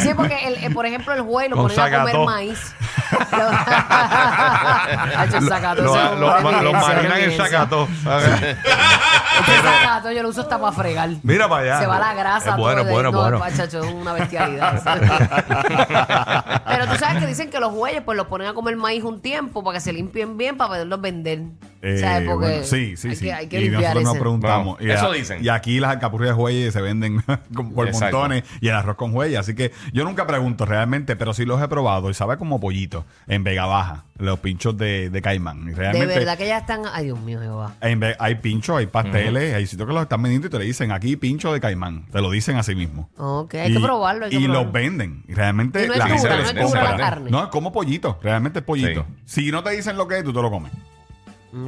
Sí, 0.00 0.10
porque, 0.14 0.46
el, 0.46 0.64
eh, 0.64 0.70
por 0.70 0.84
ejemplo, 0.86 1.12
el 1.14 1.22
juez 1.22 1.48
lo 1.50 1.56
Con 1.56 1.68
ponen 1.68 1.80
a 1.80 1.84
comer 1.84 2.00
sacató. 2.14 2.24
maíz. 2.26 2.74
Hacho, 5.16 5.36
el 5.38 5.48
sacató, 5.48 5.82
Lo, 5.82 5.94
eso 5.96 6.12
es 6.14 6.20
lo- 6.20 6.26
una 6.26 6.40
lo 6.62 6.70
evidencia, 6.70 6.94
marinan 6.94 7.20
en 7.20 7.36
sacató. 7.36 7.88
Este 7.96 9.62
sacató 9.62 10.12
yo 10.12 10.22
lo 10.22 10.28
uso 10.30 10.40
hasta 10.42 10.58
para 10.60 10.72
fregar. 10.72 11.08
Mira 11.22 11.48
para 11.48 11.62
allá. 11.62 11.80
Se 11.80 11.86
va 11.86 11.98
la 11.98 12.14
grasa. 12.14 12.50
Es 12.50 12.56
bueno, 12.56 12.78
todo 12.82 12.86
de- 12.86 12.92
bueno, 12.92 13.10
no, 13.12 13.20
bueno. 13.22 13.38
pachacho, 13.38 13.82
es 13.84 13.92
una 13.92 14.12
bestialidad. 14.14 14.82
Pero 16.66 16.86
tú 16.86 16.96
sabes 16.96 17.18
que 17.20 17.26
dicen 17.26 17.50
que 17.50 17.60
los 17.60 17.72
bueyes 17.72 18.02
pues 18.02 18.16
los 18.16 18.26
ponen 18.26 18.48
a 18.48 18.54
comer 18.54 18.76
maíz 18.76 19.02
un 19.04 19.20
tiempo 19.20 19.62
para 19.64 19.76
que 19.76 19.80
se 19.80 19.92
limpien 19.92 20.36
bien 20.36 20.56
para 20.56 20.68
poderlos 20.68 21.00
vender. 21.00 21.40
Eh, 21.82 21.98
¿Sabes? 22.00 22.28
Porque 22.28 22.46
bueno, 22.48 22.64
sí, 22.66 22.96
sí, 22.96 23.08
hay 23.08 23.16
sí. 23.16 23.24
Que, 23.24 23.32
hay 23.32 23.46
que 23.48 23.64
y 23.64 23.68
nosotros 23.70 24.02
nos 24.02 24.12
ese. 24.14 24.20
preguntamos. 24.20 24.76
Bueno, 24.78 24.92
y, 24.92 24.94
eso 24.94 25.10
a- 25.10 25.14
dicen. 25.14 25.44
y 25.44 25.48
aquí 25.48 25.80
las 25.80 25.90
alcapurrias 25.92 26.30
de 26.30 26.34
jueyes 26.42 26.72
se 26.72 26.82
venden 26.82 27.22
por 27.74 27.86
Exacto. 27.88 28.18
montones 28.18 28.44
y 28.60 28.68
el 28.68 28.74
arroz 28.74 28.96
con 28.96 29.12
jueyes. 29.12 29.38
Así 29.38 29.54
que 29.54 29.72
yo 29.92 30.04
nunca 30.04 30.26
pregunto 30.26 30.66
realmente, 30.66 31.16
pero 31.16 31.32
sí 31.34 31.44
los 31.44 31.60
he 31.62 31.68
probado 31.68 32.10
y 32.10 32.14
sabe 32.14 32.36
como 32.36 32.60
pollito 32.60 33.04
en 33.26 33.44
Vega 33.44 33.66
Baja, 33.66 34.04
los 34.18 34.38
pinchos 34.40 34.76
de, 34.76 35.10
de 35.10 35.22
caimán. 35.22 35.68
Y 35.68 35.70
De 35.72 36.06
verdad 36.06 36.36
que 36.38 36.46
ya 36.46 36.58
están. 36.58 36.82
Ay, 36.92 37.06
Dios 37.06 37.20
mío, 37.20 37.40
Jehová. 37.40 37.74
en 37.80 38.02
hay 38.18 38.34
pinchos, 38.36 38.76
hay 38.76 38.86
pasteles, 38.86 39.54
hay 39.54 39.66
sitios 39.66 39.86
que 39.88 39.94
los 39.94 40.02
están 40.02 40.22
vendiendo 40.22 40.48
y 40.48 40.50
te 40.50 40.58
le 40.58 40.64
dicen 40.64 40.92
aquí 40.92 41.16
pincho 41.16 41.52
de 41.52 41.60
caimán. 41.60 42.06
Te 42.12 42.20
lo 42.20 42.30
dicen 42.30 42.56
así 42.56 42.74
mismo. 42.74 43.08
Ok, 43.16 43.54
hay 43.54 43.70
y, 43.70 43.74
que 43.74 43.80
probarlo. 43.80 44.24
Hay 44.26 44.30
que 44.30 44.36
y 44.36 44.44
probarlo. 44.44 44.64
los 44.64 44.72
venden. 44.72 45.22
Y 45.28 45.34
realmente 45.34 45.84
Y 45.84 45.86
no 45.88 45.92
es 45.94 45.98
la 45.98 46.06
gente 46.08 46.28
no 46.28 46.36
les 46.36 46.48
es 46.50 46.72
la 46.72 46.96
carne. 46.96 47.30
No, 47.30 47.42
es 47.44 47.48
como 47.48 47.72
pollito. 47.72 48.18
Realmente 48.22 48.60
es 48.60 48.64
pollito. 48.64 49.06
Si 49.24 49.50
no 49.50 49.62
te 49.62 49.70
dicen 49.70 49.96
lo 49.96 50.06
que 50.08 50.18
es, 50.18 50.24
tú 50.24 50.32
te 50.32 50.40
lo 50.42 50.50
comes. 50.50 50.72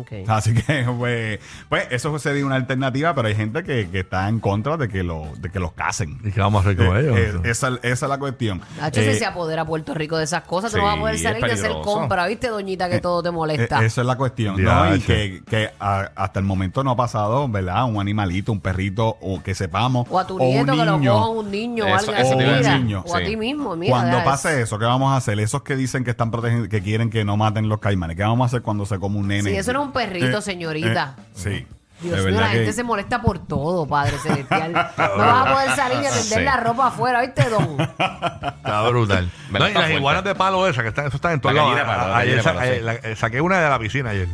Ok. 0.00 0.12
Así 0.28 0.54
que, 0.54 0.85
pues, 0.99 1.40
pues, 1.68 1.87
eso 1.90 2.18
sería 2.18 2.45
una 2.45 2.57
alternativa, 2.57 3.14
pero 3.14 3.28
hay 3.28 3.35
gente 3.35 3.62
que, 3.62 3.88
que 3.90 4.00
está 4.00 4.28
en 4.28 4.40
contra 4.40 4.76
de 4.76 4.88
que, 4.88 5.02
lo, 5.02 5.25
de 5.38 5.50
que 5.50 5.59
los 5.61 5.73
casen. 5.73 6.18
¿Y 6.25 6.30
qué 6.33 6.40
vamos 6.40 6.64
a 6.66 6.71
hacer 6.71 6.76
con 6.87 6.97
Eh, 6.97 7.00
ellos? 7.00 7.16
eh, 7.18 7.50
esa, 7.50 7.68
esa 7.83 8.07
es 8.07 8.09
la 8.09 8.18
cuestión. 8.18 8.61
Nacho, 8.78 9.00
Eh, 9.00 9.12
si 9.12 9.18
se 9.21 9.26
apodera 9.26 9.64
Puerto 9.64 9.95
Rico 9.95 10.18
de 10.18 10.25
esas 10.25 10.42
cosas, 10.42 10.71
tú 10.71 10.76
sí, 10.76 10.80
no 10.83 10.87
vas 10.88 10.97
a 10.97 11.00
poder 11.00 11.18
salir 11.18 11.45
de 11.45 11.52
hacer 11.52 11.73
compra, 11.83 12.26
¿viste, 12.26 12.49
doñita? 12.49 12.88
Que 12.88 13.00
todo 13.00 13.23
te 13.23 13.30
molesta. 13.30 13.83
eh, 13.83 13.87
esa 13.87 14.00
es 14.02 14.07
la 14.07 14.16
cuestión, 14.16 14.62
¿no? 14.62 14.95
Y 14.95 15.00
que, 15.00 15.42
que 15.49 15.71
a- 15.80 16.11
hasta 16.16 16.40
el 16.40 16.45
momento 16.47 16.85
no 16.85 16.90
ha 16.92 16.97
pasado, 16.97 17.49
¿verdad? 17.49 17.85
Un 17.85 18.00
animalito, 18.00 18.52
un 18.52 18.61
perrito, 18.61 19.16
o 19.21 19.42
que 19.42 19.54
sepamos. 19.54 20.07
o 20.11 20.18
a 20.18 20.26
tu 20.26 20.35
un 20.37 20.40
nieto 20.40 20.73
que 20.73 20.85
lo 20.85 20.99
niño. 20.99 21.12
coja 21.14 21.28
un 21.28 21.50
niño 21.50 21.85
o 21.85 21.88
Eso- 21.97 22.12
algo 22.12 22.37
mira. 22.37 22.78
Niño, 22.78 23.04
o 23.07 23.16
a 23.16 23.21
ti 23.21 23.37
mismo, 23.37 23.76
mira. 23.76 23.92
Cuando 23.92 24.23
pase 24.25 24.62
eso, 24.62 24.78
¿qué 24.78 24.85
vamos 24.85 25.12
a 25.12 25.16
hacer? 25.16 25.38
Esos 25.40 25.62
que 25.62 25.76
dicen 25.76 26.04
que 26.04 26.11
están 26.11 26.30
protegiendo, 26.30 26.68
que 26.68 26.83
quieren 26.83 27.11
que 27.11 27.25
no 27.25 27.37
maten 27.37 27.68
los 27.68 27.78
caimanes, 27.78 28.16
¿qué 28.16 28.23
vamos 28.23 28.45
a 28.45 28.47
hacer 28.47 28.62
cuando 28.62 28.85
se 28.87 28.99
come 28.99 29.16
un 29.18 29.28
nene? 29.28 29.50
Sí, 29.50 29.57
eso 29.57 29.71
un 29.81 29.93
perrito, 29.93 30.39
Eh, 30.39 30.43
señorita. 30.43 31.15
eh, 31.19 31.23
sí. 31.35 31.67
Dios 32.01 32.25
mío, 32.25 32.39
la 32.41 32.47
gente 32.49 32.73
se 32.73 32.85
molesta 32.85 33.21
por 33.21 33.45
todo, 33.45 33.85
Padre 33.89 34.19
Celestial. 34.19 34.73
no 34.97 35.17
vas 35.17 35.47
a 35.49 35.53
poder 35.53 35.71
salir 35.77 36.03
y 36.03 36.07
atender 36.07 36.39
Sí. 36.39 36.45
la 36.45 36.57
ropa 36.59 36.87
afuera, 36.89 37.21
¿viste, 37.23 37.49
don? 37.51 37.81
Está 37.81 38.89
brutal. 38.89 39.31
No, 39.51 39.59
y 39.65 39.69
está 39.69 39.81
las 39.81 39.91
iguanas 39.91 40.23
de 40.25 40.35
palo 40.37 40.67
esas, 40.69 40.83
que 40.83 40.89
están, 40.91 41.07
eso 41.07 41.17
están 41.17 41.33
en 41.33 41.55
la 41.55 42.17
Ayer 42.19 42.43
sa- 42.43 42.55
palo, 42.55 42.63
eh, 43.03 43.17
saqué 43.17 43.41
una 43.41 43.59
de 43.61 43.69
la 43.69 43.79
piscina 43.81 44.11
ayer. 44.11 44.29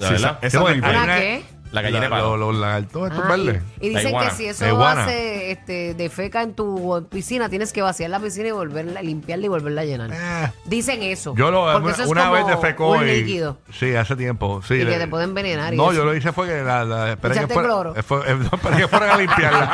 Esa 0.00 0.38
Sí, 0.40 0.46
es 0.46 0.54
mi 0.54 0.66
hay 0.66 0.78
¿Una 0.80 1.02
una- 1.04 1.16
qué? 1.16 1.44
La 1.72 1.82
gallina 1.82 2.02
de 2.02 2.08
la- 2.10 2.16
palo. 2.16 2.36
Los 2.36 2.52
los 2.52 2.60
lagartos 2.60 3.10
estos 3.10 3.24
Ay, 3.30 3.46
verdes. 3.46 3.62
y 3.80 3.90
La 3.90 3.98
dicen 3.98 4.08
iguana. 4.10 4.30
que 4.30 4.36
si 4.36 4.44
La 4.44 4.50
eso 4.50 4.66
iguana. 4.68 5.04
hace 5.04 5.50
este, 5.52 5.94
defeca 5.94 6.42
en 6.42 6.54
tu 6.54 7.06
piscina, 7.10 7.48
tienes 7.48 7.72
que 7.72 7.82
vaciar 7.82 8.10
la 8.10 8.20
piscina 8.20 8.48
y 8.48 8.50
volverla, 8.52 9.00
limpiarla 9.02 9.46
y 9.46 9.48
volverla 9.48 9.80
a 9.80 9.84
llenar. 9.84 10.10
Eh, 10.12 10.52
Dicen 10.66 11.02
eso. 11.02 11.34
Yo 11.36 11.50
lo, 11.50 11.64
porque 11.72 11.84
una, 11.86 11.92
eso 11.94 12.02
es 12.02 12.08
una 12.08 12.22
como 12.24 12.32
vez 12.34 12.46
defecó 12.46 12.90
un 12.92 13.02
y- 13.08 13.12
líquido. 13.16 13.58
Sí, 13.72 13.94
hace 13.96 14.14
tiempo. 14.16 14.60
Sí, 14.66 14.74
Y 14.74 14.84
que 14.86 14.98
te 14.98 15.06
puede 15.08 15.24
envenenar 15.24 15.72
y 15.72 15.76
No, 15.76 15.84
eso. 15.90 15.94
yo 16.00 16.04
lo 16.04 16.14
hice 16.14 16.32
fue 16.32 16.46
que 16.46 16.62
la, 16.62 16.84
la 16.84 17.10
esperé 17.12 17.34
que 17.34 17.38
¿Echaste 17.40 17.54
fuera, 17.54 17.68
cloro? 17.68 17.96
eh, 17.96 18.02
fue- 18.02 18.30
eh, 18.30 18.34
no, 18.36 18.50
esperé 18.52 18.76
que 18.76 18.88
fueran 18.88 19.10
a 19.10 19.16
limpiarla. 19.16 19.70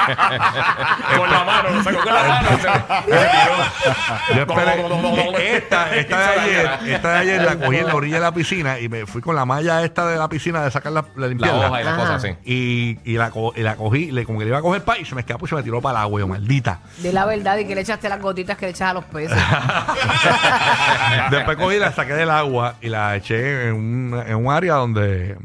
Con 1.16 1.30
la 1.30 1.44
mano, 1.44 1.70
lo 1.70 1.82
sacó 1.82 1.98
con 2.04 2.14
la 2.14 2.22
mano. 2.22 2.48
y 2.52 2.60
se- 2.60 2.68
Yo 4.34 4.42
esperé. 4.42 5.56
esta, 5.56 5.94
esta 5.96 6.18
de 6.20 6.26
ayer, 6.40 6.70
esta 6.94 7.08
de 7.12 7.18
ayer 7.18 7.42
la 7.42 7.56
cogí 7.58 7.76
en 7.78 7.86
la 7.86 7.94
orilla 7.94 8.14
de 8.16 8.20
la 8.22 8.32
piscina 8.32 8.78
y 8.78 8.88
me 8.88 9.06
fui 9.06 9.20
con 9.22 9.34
la 9.34 9.44
malla 9.44 9.82
esta 9.84 10.06
de 10.06 10.16
la 10.16 10.28
piscina 10.28 10.62
de 10.62 10.70
sacar 10.70 10.92
la, 10.92 11.02
la 11.02 11.08
La 11.22 11.26
limpiarla. 11.28 11.68
hoja 11.68 11.80
y 11.80 11.84
la 11.84 11.87
Ajá. 11.90 11.96
cosa 12.00 12.14
así. 12.16 12.28
Y, 12.44 12.98
y, 13.04 13.16
la, 13.16 13.30
co- 13.30 13.52
y 13.56 13.60
la 13.62 13.76
cogí, 13.76 14.10
le, 14.10 14.24
como 14.24 14.38
que 14.38 14.44
le 14.44 14.50
iba 14.50 14.58
a 14.58 14.62
coger 14.62 14.82
pa 14.84 14.98
y 14.98 15.04
se 15.04 15.14
me 15.14 15.20
escapó 15.22 15.46
y 15.46 15.48
se 15.48 15.54
me 15.54 15.62
tiró 15.62 15.80
para 15.80 15.98
el 16.00 16.04
agua, 16.04 16.20
yo, 16.20 16.28
maldita. 16.28 16.80
Di 16.98 17.12
la 17.12 17.24
verdad 17.26 17.58
y 17.58 17.66
que 17.66 17.74
le 17.74 17.80
echaste 17.82 18.08
las 18.08 18.20
gotitas 18.20 18.56
que 18.56 18.66
le 18.66 18.70
echas 18.70 18.90
a 18.90 18.94
los 18.94 19.04
peces. 19.04 19.36
Después 21.30 21.56
cogí, 21.56 21.78
la 21.78 21.92
saqué 21.92 22.14
del 22.14 22.30
agua 22.30 22.74
y 22.80 22.88
la 22.88 23.16
eché 23.16 23.68
en 23.68 23.74
un, 23.74 24.22
en 24.26 24.34
un 24.36 24.52
área 24.52 24.74
donde, 24.74 25.36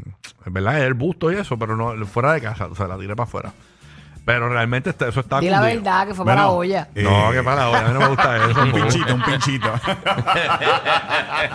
en 0.46 0.54
verdad, 0.54 0.78
es 0.80 0.84
el 0.86 0.94
busto 0.94 1.32
y 1.32 1.36
eso, 1.36 1.58
pero 1.58 1.76
no 1.76 2.06
fuera 2.06 2.34
de 2.34 2.42
casa, 2.42 2.66
o 2.68 2.76
sea, 2.76 2.88
la 2.88 2.98
tiré 2.98 3.16
para 3.16 3.28
afuera. 3.28 3.52
Pero 4.26 4.48
realmente 4.48 4.90
está- 4.92 5.10
eso 5.10 5.20
está 5.20 5.40
Di 5.42 5.50
la 5.50 5.58
cundido. 5.60 5.82
verdad 5.84 6.08
que 6.08 6.14
fue 6.14 6.24
para 6.26 6.42
la 6.44 6.48
Bueno, 6.48 6.60
olla. 6.60 6.88
eh, 6.96 7.04
No, 7.04 7.32
que 7.34 7.44
para 7.44 7.56
la 7.58 7.70
olla, 7.70 7.80
a 7.80 7.88
mí 7.90 7.94
no 7.94 8.00
me 8.00 8.08
gusta 8.08 8.38
eso. 8.50 8.62
Un 8.62 8.72
pinchito, 8.72 9.16
un 9.16 9.22
pinchito. 9.22 9.70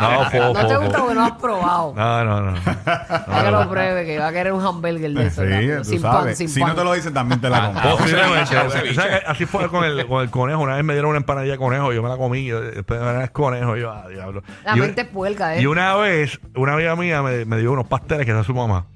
No, 0.01 0.31
fo, 0.31 0.39
No 0.39 0.53
te 0.53 0.75
fo, 0.75 0.81
gusta 0.81 0.99
fo. 0.99 1.05
porque 1.05 1.15
no 1.15 1.25
has 1.25 1.33
probado. 1.33 1.95
No, 1.97 2.25
no, 2.25 2.41
no. 2.43 2.55
Para 2.85 3.43
que 3.45 3.51
lo 3.51 3.69
pruebe, 3.69 4.05
que 4.07 4.19
va 4.19 4.29
a 4.29 4.33
querer 4.33 4.53
un 4.53 4.65
hamburger 4.65 5.11
de 5.13 5.27
eso. 5.27 5.43
sí, 5.43 5.69
tú 5.79 5.85
sin 5.85 6.03
pan, 6.03 6.13
sabes. 6.13 6.39
sin 6.39 6.49
si 6.49 6.61
pan. 6.61 6.69
no 6.71 6.75
te 6.75 6.85
lo 6.85 6.93
dicen, 6.93 7.15
también 7.15 7.41
te 7.41 7.49
la 7.49 7.57
Ah, 7.59 7.67
compro. 7.73 7.97
Posiblemente. 7.97 8.47
ceviche, 8.47 8.65
un 8.67 8.71
ceviche. 8.71 8.95
¿Sabes 8.95 9.21
que 9.21 9.27
Así 9.27 9.47
fue 9.47 9.69
con 9.69 9.85
el, 9.85 10.07
con 10.07 10.23
el 10.23 10.31
conejo. 10.31 10.61
Una 10.61 10.75
vez 10.77 10.85
me 10.85 10.93
dieron 10.93 11.11
una 11.11 11.19
empanadilla 11.19 11.53
de 11.53 11.59
conejo, 11.59 11.93
yo 11.93 12.03
me 12.03 12.09
la 12.09 12.17
comí, 12.17 12.45
yo, 12.45 12.61
después 12.61 13.01
me 13.01 13.23
el 13.23 13.33
conejo, 13.33 13.77
yo, 13.77 13.91
ah, 13.91 14.07
diablo. 14.09 14.43
La 14.65 14.77
Y 14.77 14.81
mente 14.81 15.03
es 15.03 15.09
puerca, 15.09 15.57
¿eh? 15.57 15.63
Y 15.63 15.67
una 15.67 15.95
vez, 15.97 16.39
una 16.55 16.75
amiga 16.75 16.95
mía 16.97 17.23
me, 17.23 17.45
me 17.45 17.57
dio 17.59 17.73
unos 17.73 17.87
pasteles 17.87 18.25
que 18.27 18.33
era 18.33 18.45
su 18.45 18.55
mamá. 18.55 18.87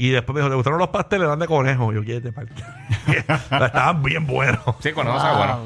Y 0.00 0.10
después 0.10 0.32
me 0.34 0.40
dijo, 0.40 0.48
¿te 0.48 0.54
gustaron 0.54 0.78
los 0.78 0.88
pasteles? 0.88 1.26
Eran 1.26 1.38
de 1.40 1.46
conejo. 1.46 1.92
Yo, 1.92 2.02
¿qué 2.04 2.20
te 2.20 2.32
parte? 2.32 2.54
Estaban 3.26 4.02
bien 4.02 4.26
buenos. 4.26 4.60
Sí, 4.80 4.92
con 4.92 5.06
eso 5.08 5.18
sabe 5.20 5.36
bueno. 5.36 5.58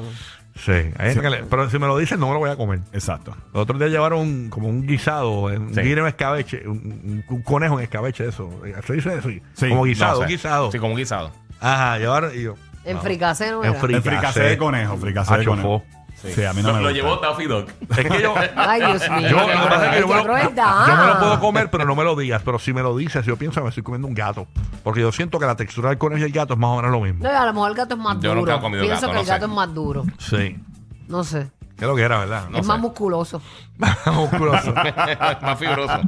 Sí, 0.55 1.19
que 1.19 1.29
le- 1.29 1.43
pero 1.43 1.69
si 1.69 1.79
me 1.79 1.87
lo 1.87 1.97
dicen, 1.97 2.19
no 2.19 2.27
me 2.27 2.33
lo 2.33 2.39
voy 2.39 2.49
a 2.49 2.55
comer. 2.55 2.79
Exacto. 2.93 3.35
Los 3.53 3.63
otros 3.63 3.79
días 3.79 3.91
llevaron 3.91 4.49
como 4.49 4.67
un 4.67 4.85
guisado, 4.85 5.45
un 5.45 5.73
Sí. 5.73 5.81
guineo 5.81 6.03
en 6.05 6.09
escabeche, 6.09 6.67
un, 6.67 6.77
un- 6.77 7.25
un 7.27 7.41
conejo 7.41 7.77
en 7.79 7.83
escabeche, 7.85 8.27
eso. 8.27 8.49
¿Se 8.85 8.93
dice 8.93 9.17
eso? 9.17 9.29
Sí, 9.53 9.69
como 9.69 9.83
guisado, 9.83 10.21
No 10.21 10.27
sé. 10.27 10.33
guisado. 10.33 10.71
Sí, 10.71 10.77
como 10.79 10.93
un 10.93 10.97
guisado. 10.99 11.31
Ajá, 11.59 11.97
llevaron 11.97 12.31
y 12.37 12.41
yo. 12.43 12.55
En 12.85 12.95
no. 12.97 13.01
fricase 13.01 13.49
no 13.51 13.63
En 13.63 13.71
era. 13.71 13.81
fri- 13.81 13.95
El 13.95 14.01
fricasé 14.01 14.41
de 14.41 14.57
conejo, 14.57 14.97
fricasé 14.97 15.37
de 15.37 15.45
conejo. 15.45 15.79
fo. 15.79 16.02
Sí, 16.31 16.43
a 16.43 16.53
mí 16.53 16.61
no 16.61 16.69
lo, 16.69 16.73
me 16.75 16.81
lo 16.81 16.87
gusta. 16.89 16.93
llevó 17.03 17.15
Daffy 17.17 17.45
Duck. 17.45 17.69
Es 17.97 18.07
que 18.09 18.21
yo. 18.21 18.33
Ay, 18.55 18.79
Dios 18.81 19.09
mío. 19.09 19.29
Yo, 19.29 19.37
lo 19.39 19.47
que 19.47 19.53
pasa 19.53 19.85
es 19.85 19.91
que 19.95 19.99
yo, 20.01 20.07
me 20.07 20.15
lo, 20.15 20.23
crueldad. 20.23 20.87
yo 20.87 20.95
me 20.95 21.05
lo 21.07 21.19
puedo 21.19 21.39
comer, 21.39 21.69
pero 21.69 21.85
no 21.85 21.95
me 21.95 22.03
lo 22.03 22.15
digas. 22.15 22.41
Pero 22.45 22.59
si 22.59 22.73
me 22.73 22.81
lo 22.81 22.95
dices, 22.95 23.25
yo 23.25 23.35
pienso 23.37 23.59
que 23.59 23.63
me 23.63 23.69
estoy 23.69 23.83
comiendo 23.83 24.07
un 24.07 24.13
gato. 24.13 24.47
Porque 24.83 25.01
yo 25.01 25.11
siento 25.11 25.39
que 25.39 25.45
la 25.45 25.55
textura 25.55 25.89
del 25.89 25.97
conejo 25.97 26.21
y 26.21 26.23
el 26.25 26.31
gato 26.31 26.53
es 26.53 26.59
más 26.59 26.69
o 26.71 26.75
menos 26.77 26.91
lo 26.91 26.99
mismo. 27.01 27.23
No, 27.23 27.29
a 27.29 27.45
lo 27.45 27.53
mejor 27.53 27.69
el 27.71 27.75
gato 27.77 27.95
es 27.95 27.99
más 28.01 28.15
Yo 28.19 28.29
duro. 28.29 28.35
nunca 28.35 28.55
he 28.55 28.59
comido 28.61 28.83
Pienso 28.83 29.01
gato, 29.01 29.07
que 29.09 29.13
no 29.15 29.19
el 29.21 29.27
gato 29.27 29.45
sé. 29.45 29.51
es 29.51 29.55
más 29.55 29.73
duro. 29.73 30.03
Sí. 30.17 30.59
No 31.07 31.23
sé. 31.23 31.47
¿Qué 31.77 31.85
es 31.85 31.89
lo 31.89 31.95
que 31.95 32.03
era, 32.03 32.19
verdad? 32.19 32.49
No 32.49 32.59
es 32.59 32.65
sé. 32.65 32.67
más 32.69 32.79
musculoso. 32.79 33.41
Musculoso. 34.13 34.73
Más 35.41 35.59
fibroso. 35.59 35.99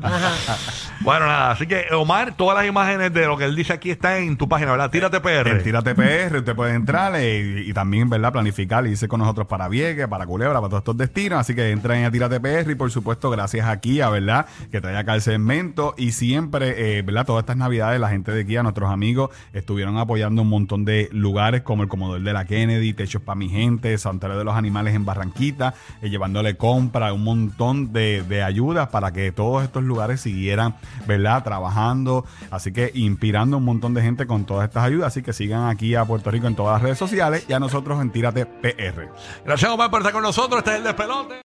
bueno, 1.01 1.25
nada. 1.25 1.51
Así 1.51 1.65
que, 1.65 1.85
Omar, 1.93 2.35
todas 2.35 2.57
las 2.57 2.67
imágenes 2.67 3.11
de 3.13 3.25
lo 3.25 3.37
que 3.37 3.45
él 3.45 3.55
dice 3.55 3.73
aquí 3.73 3.89
están 3.89 4.17
en 4.17 4.37
tu 4.37 4.47
página, 4.47 4.71
¿verdad? 4.71 4.91
Tírate 4.91 5.17
En 5.17 5.23
PR. 5.23 5.63
Tírate 5.63 5.95
PR, 5.95 6.37
usted 6.37 6.55
puede 6.55 6.75
entrar 6.75 7.15
eh, 7.15 7.63
y, 7.65 7.69
y 7.69 7.73
también, 7.73 8.09
¿verdad? 8.09 8.31
Planificar 8.31 8.85
y 8.85 8.91
irse 8.91 9.07
con 9.07 9.19
nosotros 9.19 9.47
para 9.47 9.67
Vieques, 9.67 10.07
para 10.07 10.25
Culebra, 10.25 10.59
para 10.59 10.69
todos 10.69 10.81
estos 10.81 10.97
destinos. 10.97 11.39
Así 11.39 11.55
que 11.55 11.71
entren 11.71 12.05
a 12.05 12.11
Tírate 12.11 12.39
PR 12.39 12.69
y, 12.69 12.75
por 12.75 12.91
supuesto, 12.91 13.29
gracias 13.29 13.67
a 13.67 13.79
Kia, 13.79 14.09
¿verdad? 14.09 14.45
Que 14.71 14.79
trae 14.79 14.95
acá 14.95 15.15
el 15.15 15.21
segmento. 15.21 15.95
Y 15.97 16.11
siempre, 16.11 16.97
eh, 16.97 17.01
¿verdad? 17.01 17.25
Todas 17.25 17.43
estas 17.43 17.57
navidades, 17.57 17.99
la 17.99 18.09
gente 18.09 18.31
de 18.31 18.45
Kia, 18.45 18.61
nuestros 18.61 18.91
amigos, 18.91 19.31
estuvieron 19.53 19.97
apoyando 19.97 20.43
un 20.43 20.49
montón 20.49 20.85
de 20.85 21.09
lugares 21.11 21.63
como 21.63 21.81
el 21.81 21.89
Comodor 21.89 22.21
de 22.21 22.33
la 22.33 22.45
Kennedy, 22.45 22.93
Techos 22.93 23.23
para 23.23 23.35
mi 23.35 23.49
gente, 23.49 23.97
Santuario 23.97 24.37
de 24.37 24.43
los 24.43 24.55
Animales 24.55 24.93
en 24.93 25.05
Barranquita, 25.05 25.73
eh, 26.01 26.09
llevándole 26.09 26.55
compra, 26.57 27.11
un 27.11 27.23
montón 27.55 27.93
de, 27.93 28.23
de 28.23 28.43
ayudas 28.43 28.89
para 28.89 29.13
que 29.13 29.31
todos 29.31 29.63
estos 29.63 29.83
lugares 29.83 30.19
siguieran, 30.19 30.75
¿verdad? 31.07 31.43
Trabajando. 31.43 32.25
Así 32.51 32.73
que 32.73 32.91
inspirando 32.93 33.57
un 33.57 33.63
montón 33.63 33.93
de 33.93 34.01
gente 34.01 34.27
con 34.27 34.45
todas 34.45 34.67
estas 34.67 34.83
ayudas. 34.83 35.07
Así 35.07 35.23
que 35.23 35.31
sigan 35.31 35.69
aquí 35.69 35.95
a 35.95 36.03
Puerto 36.03 36.29
Rico 36.31 36.47
en 36.47 36.55
todas 36.55 36.73
las 36.73 36.81
redes 36.81 36.97
sociales 36.97 37.45
y 37.47 37.53
a 37.53 37.59
nosotros 37.59 38.01
en 38.01 38.11
Tírate 38.11 38.45
PR. 38.45 39.09
Gracias, 39.45 39.71
Omar, 39.71 39.89
por 39.89 40.01
estar 40.01 40.13
con 40.13 40.23
nosotros. 40.23 40.59
Este 40.59 40.71
es 40.71 40.77
el 40.77 40.83
despelote. 40.83 41.33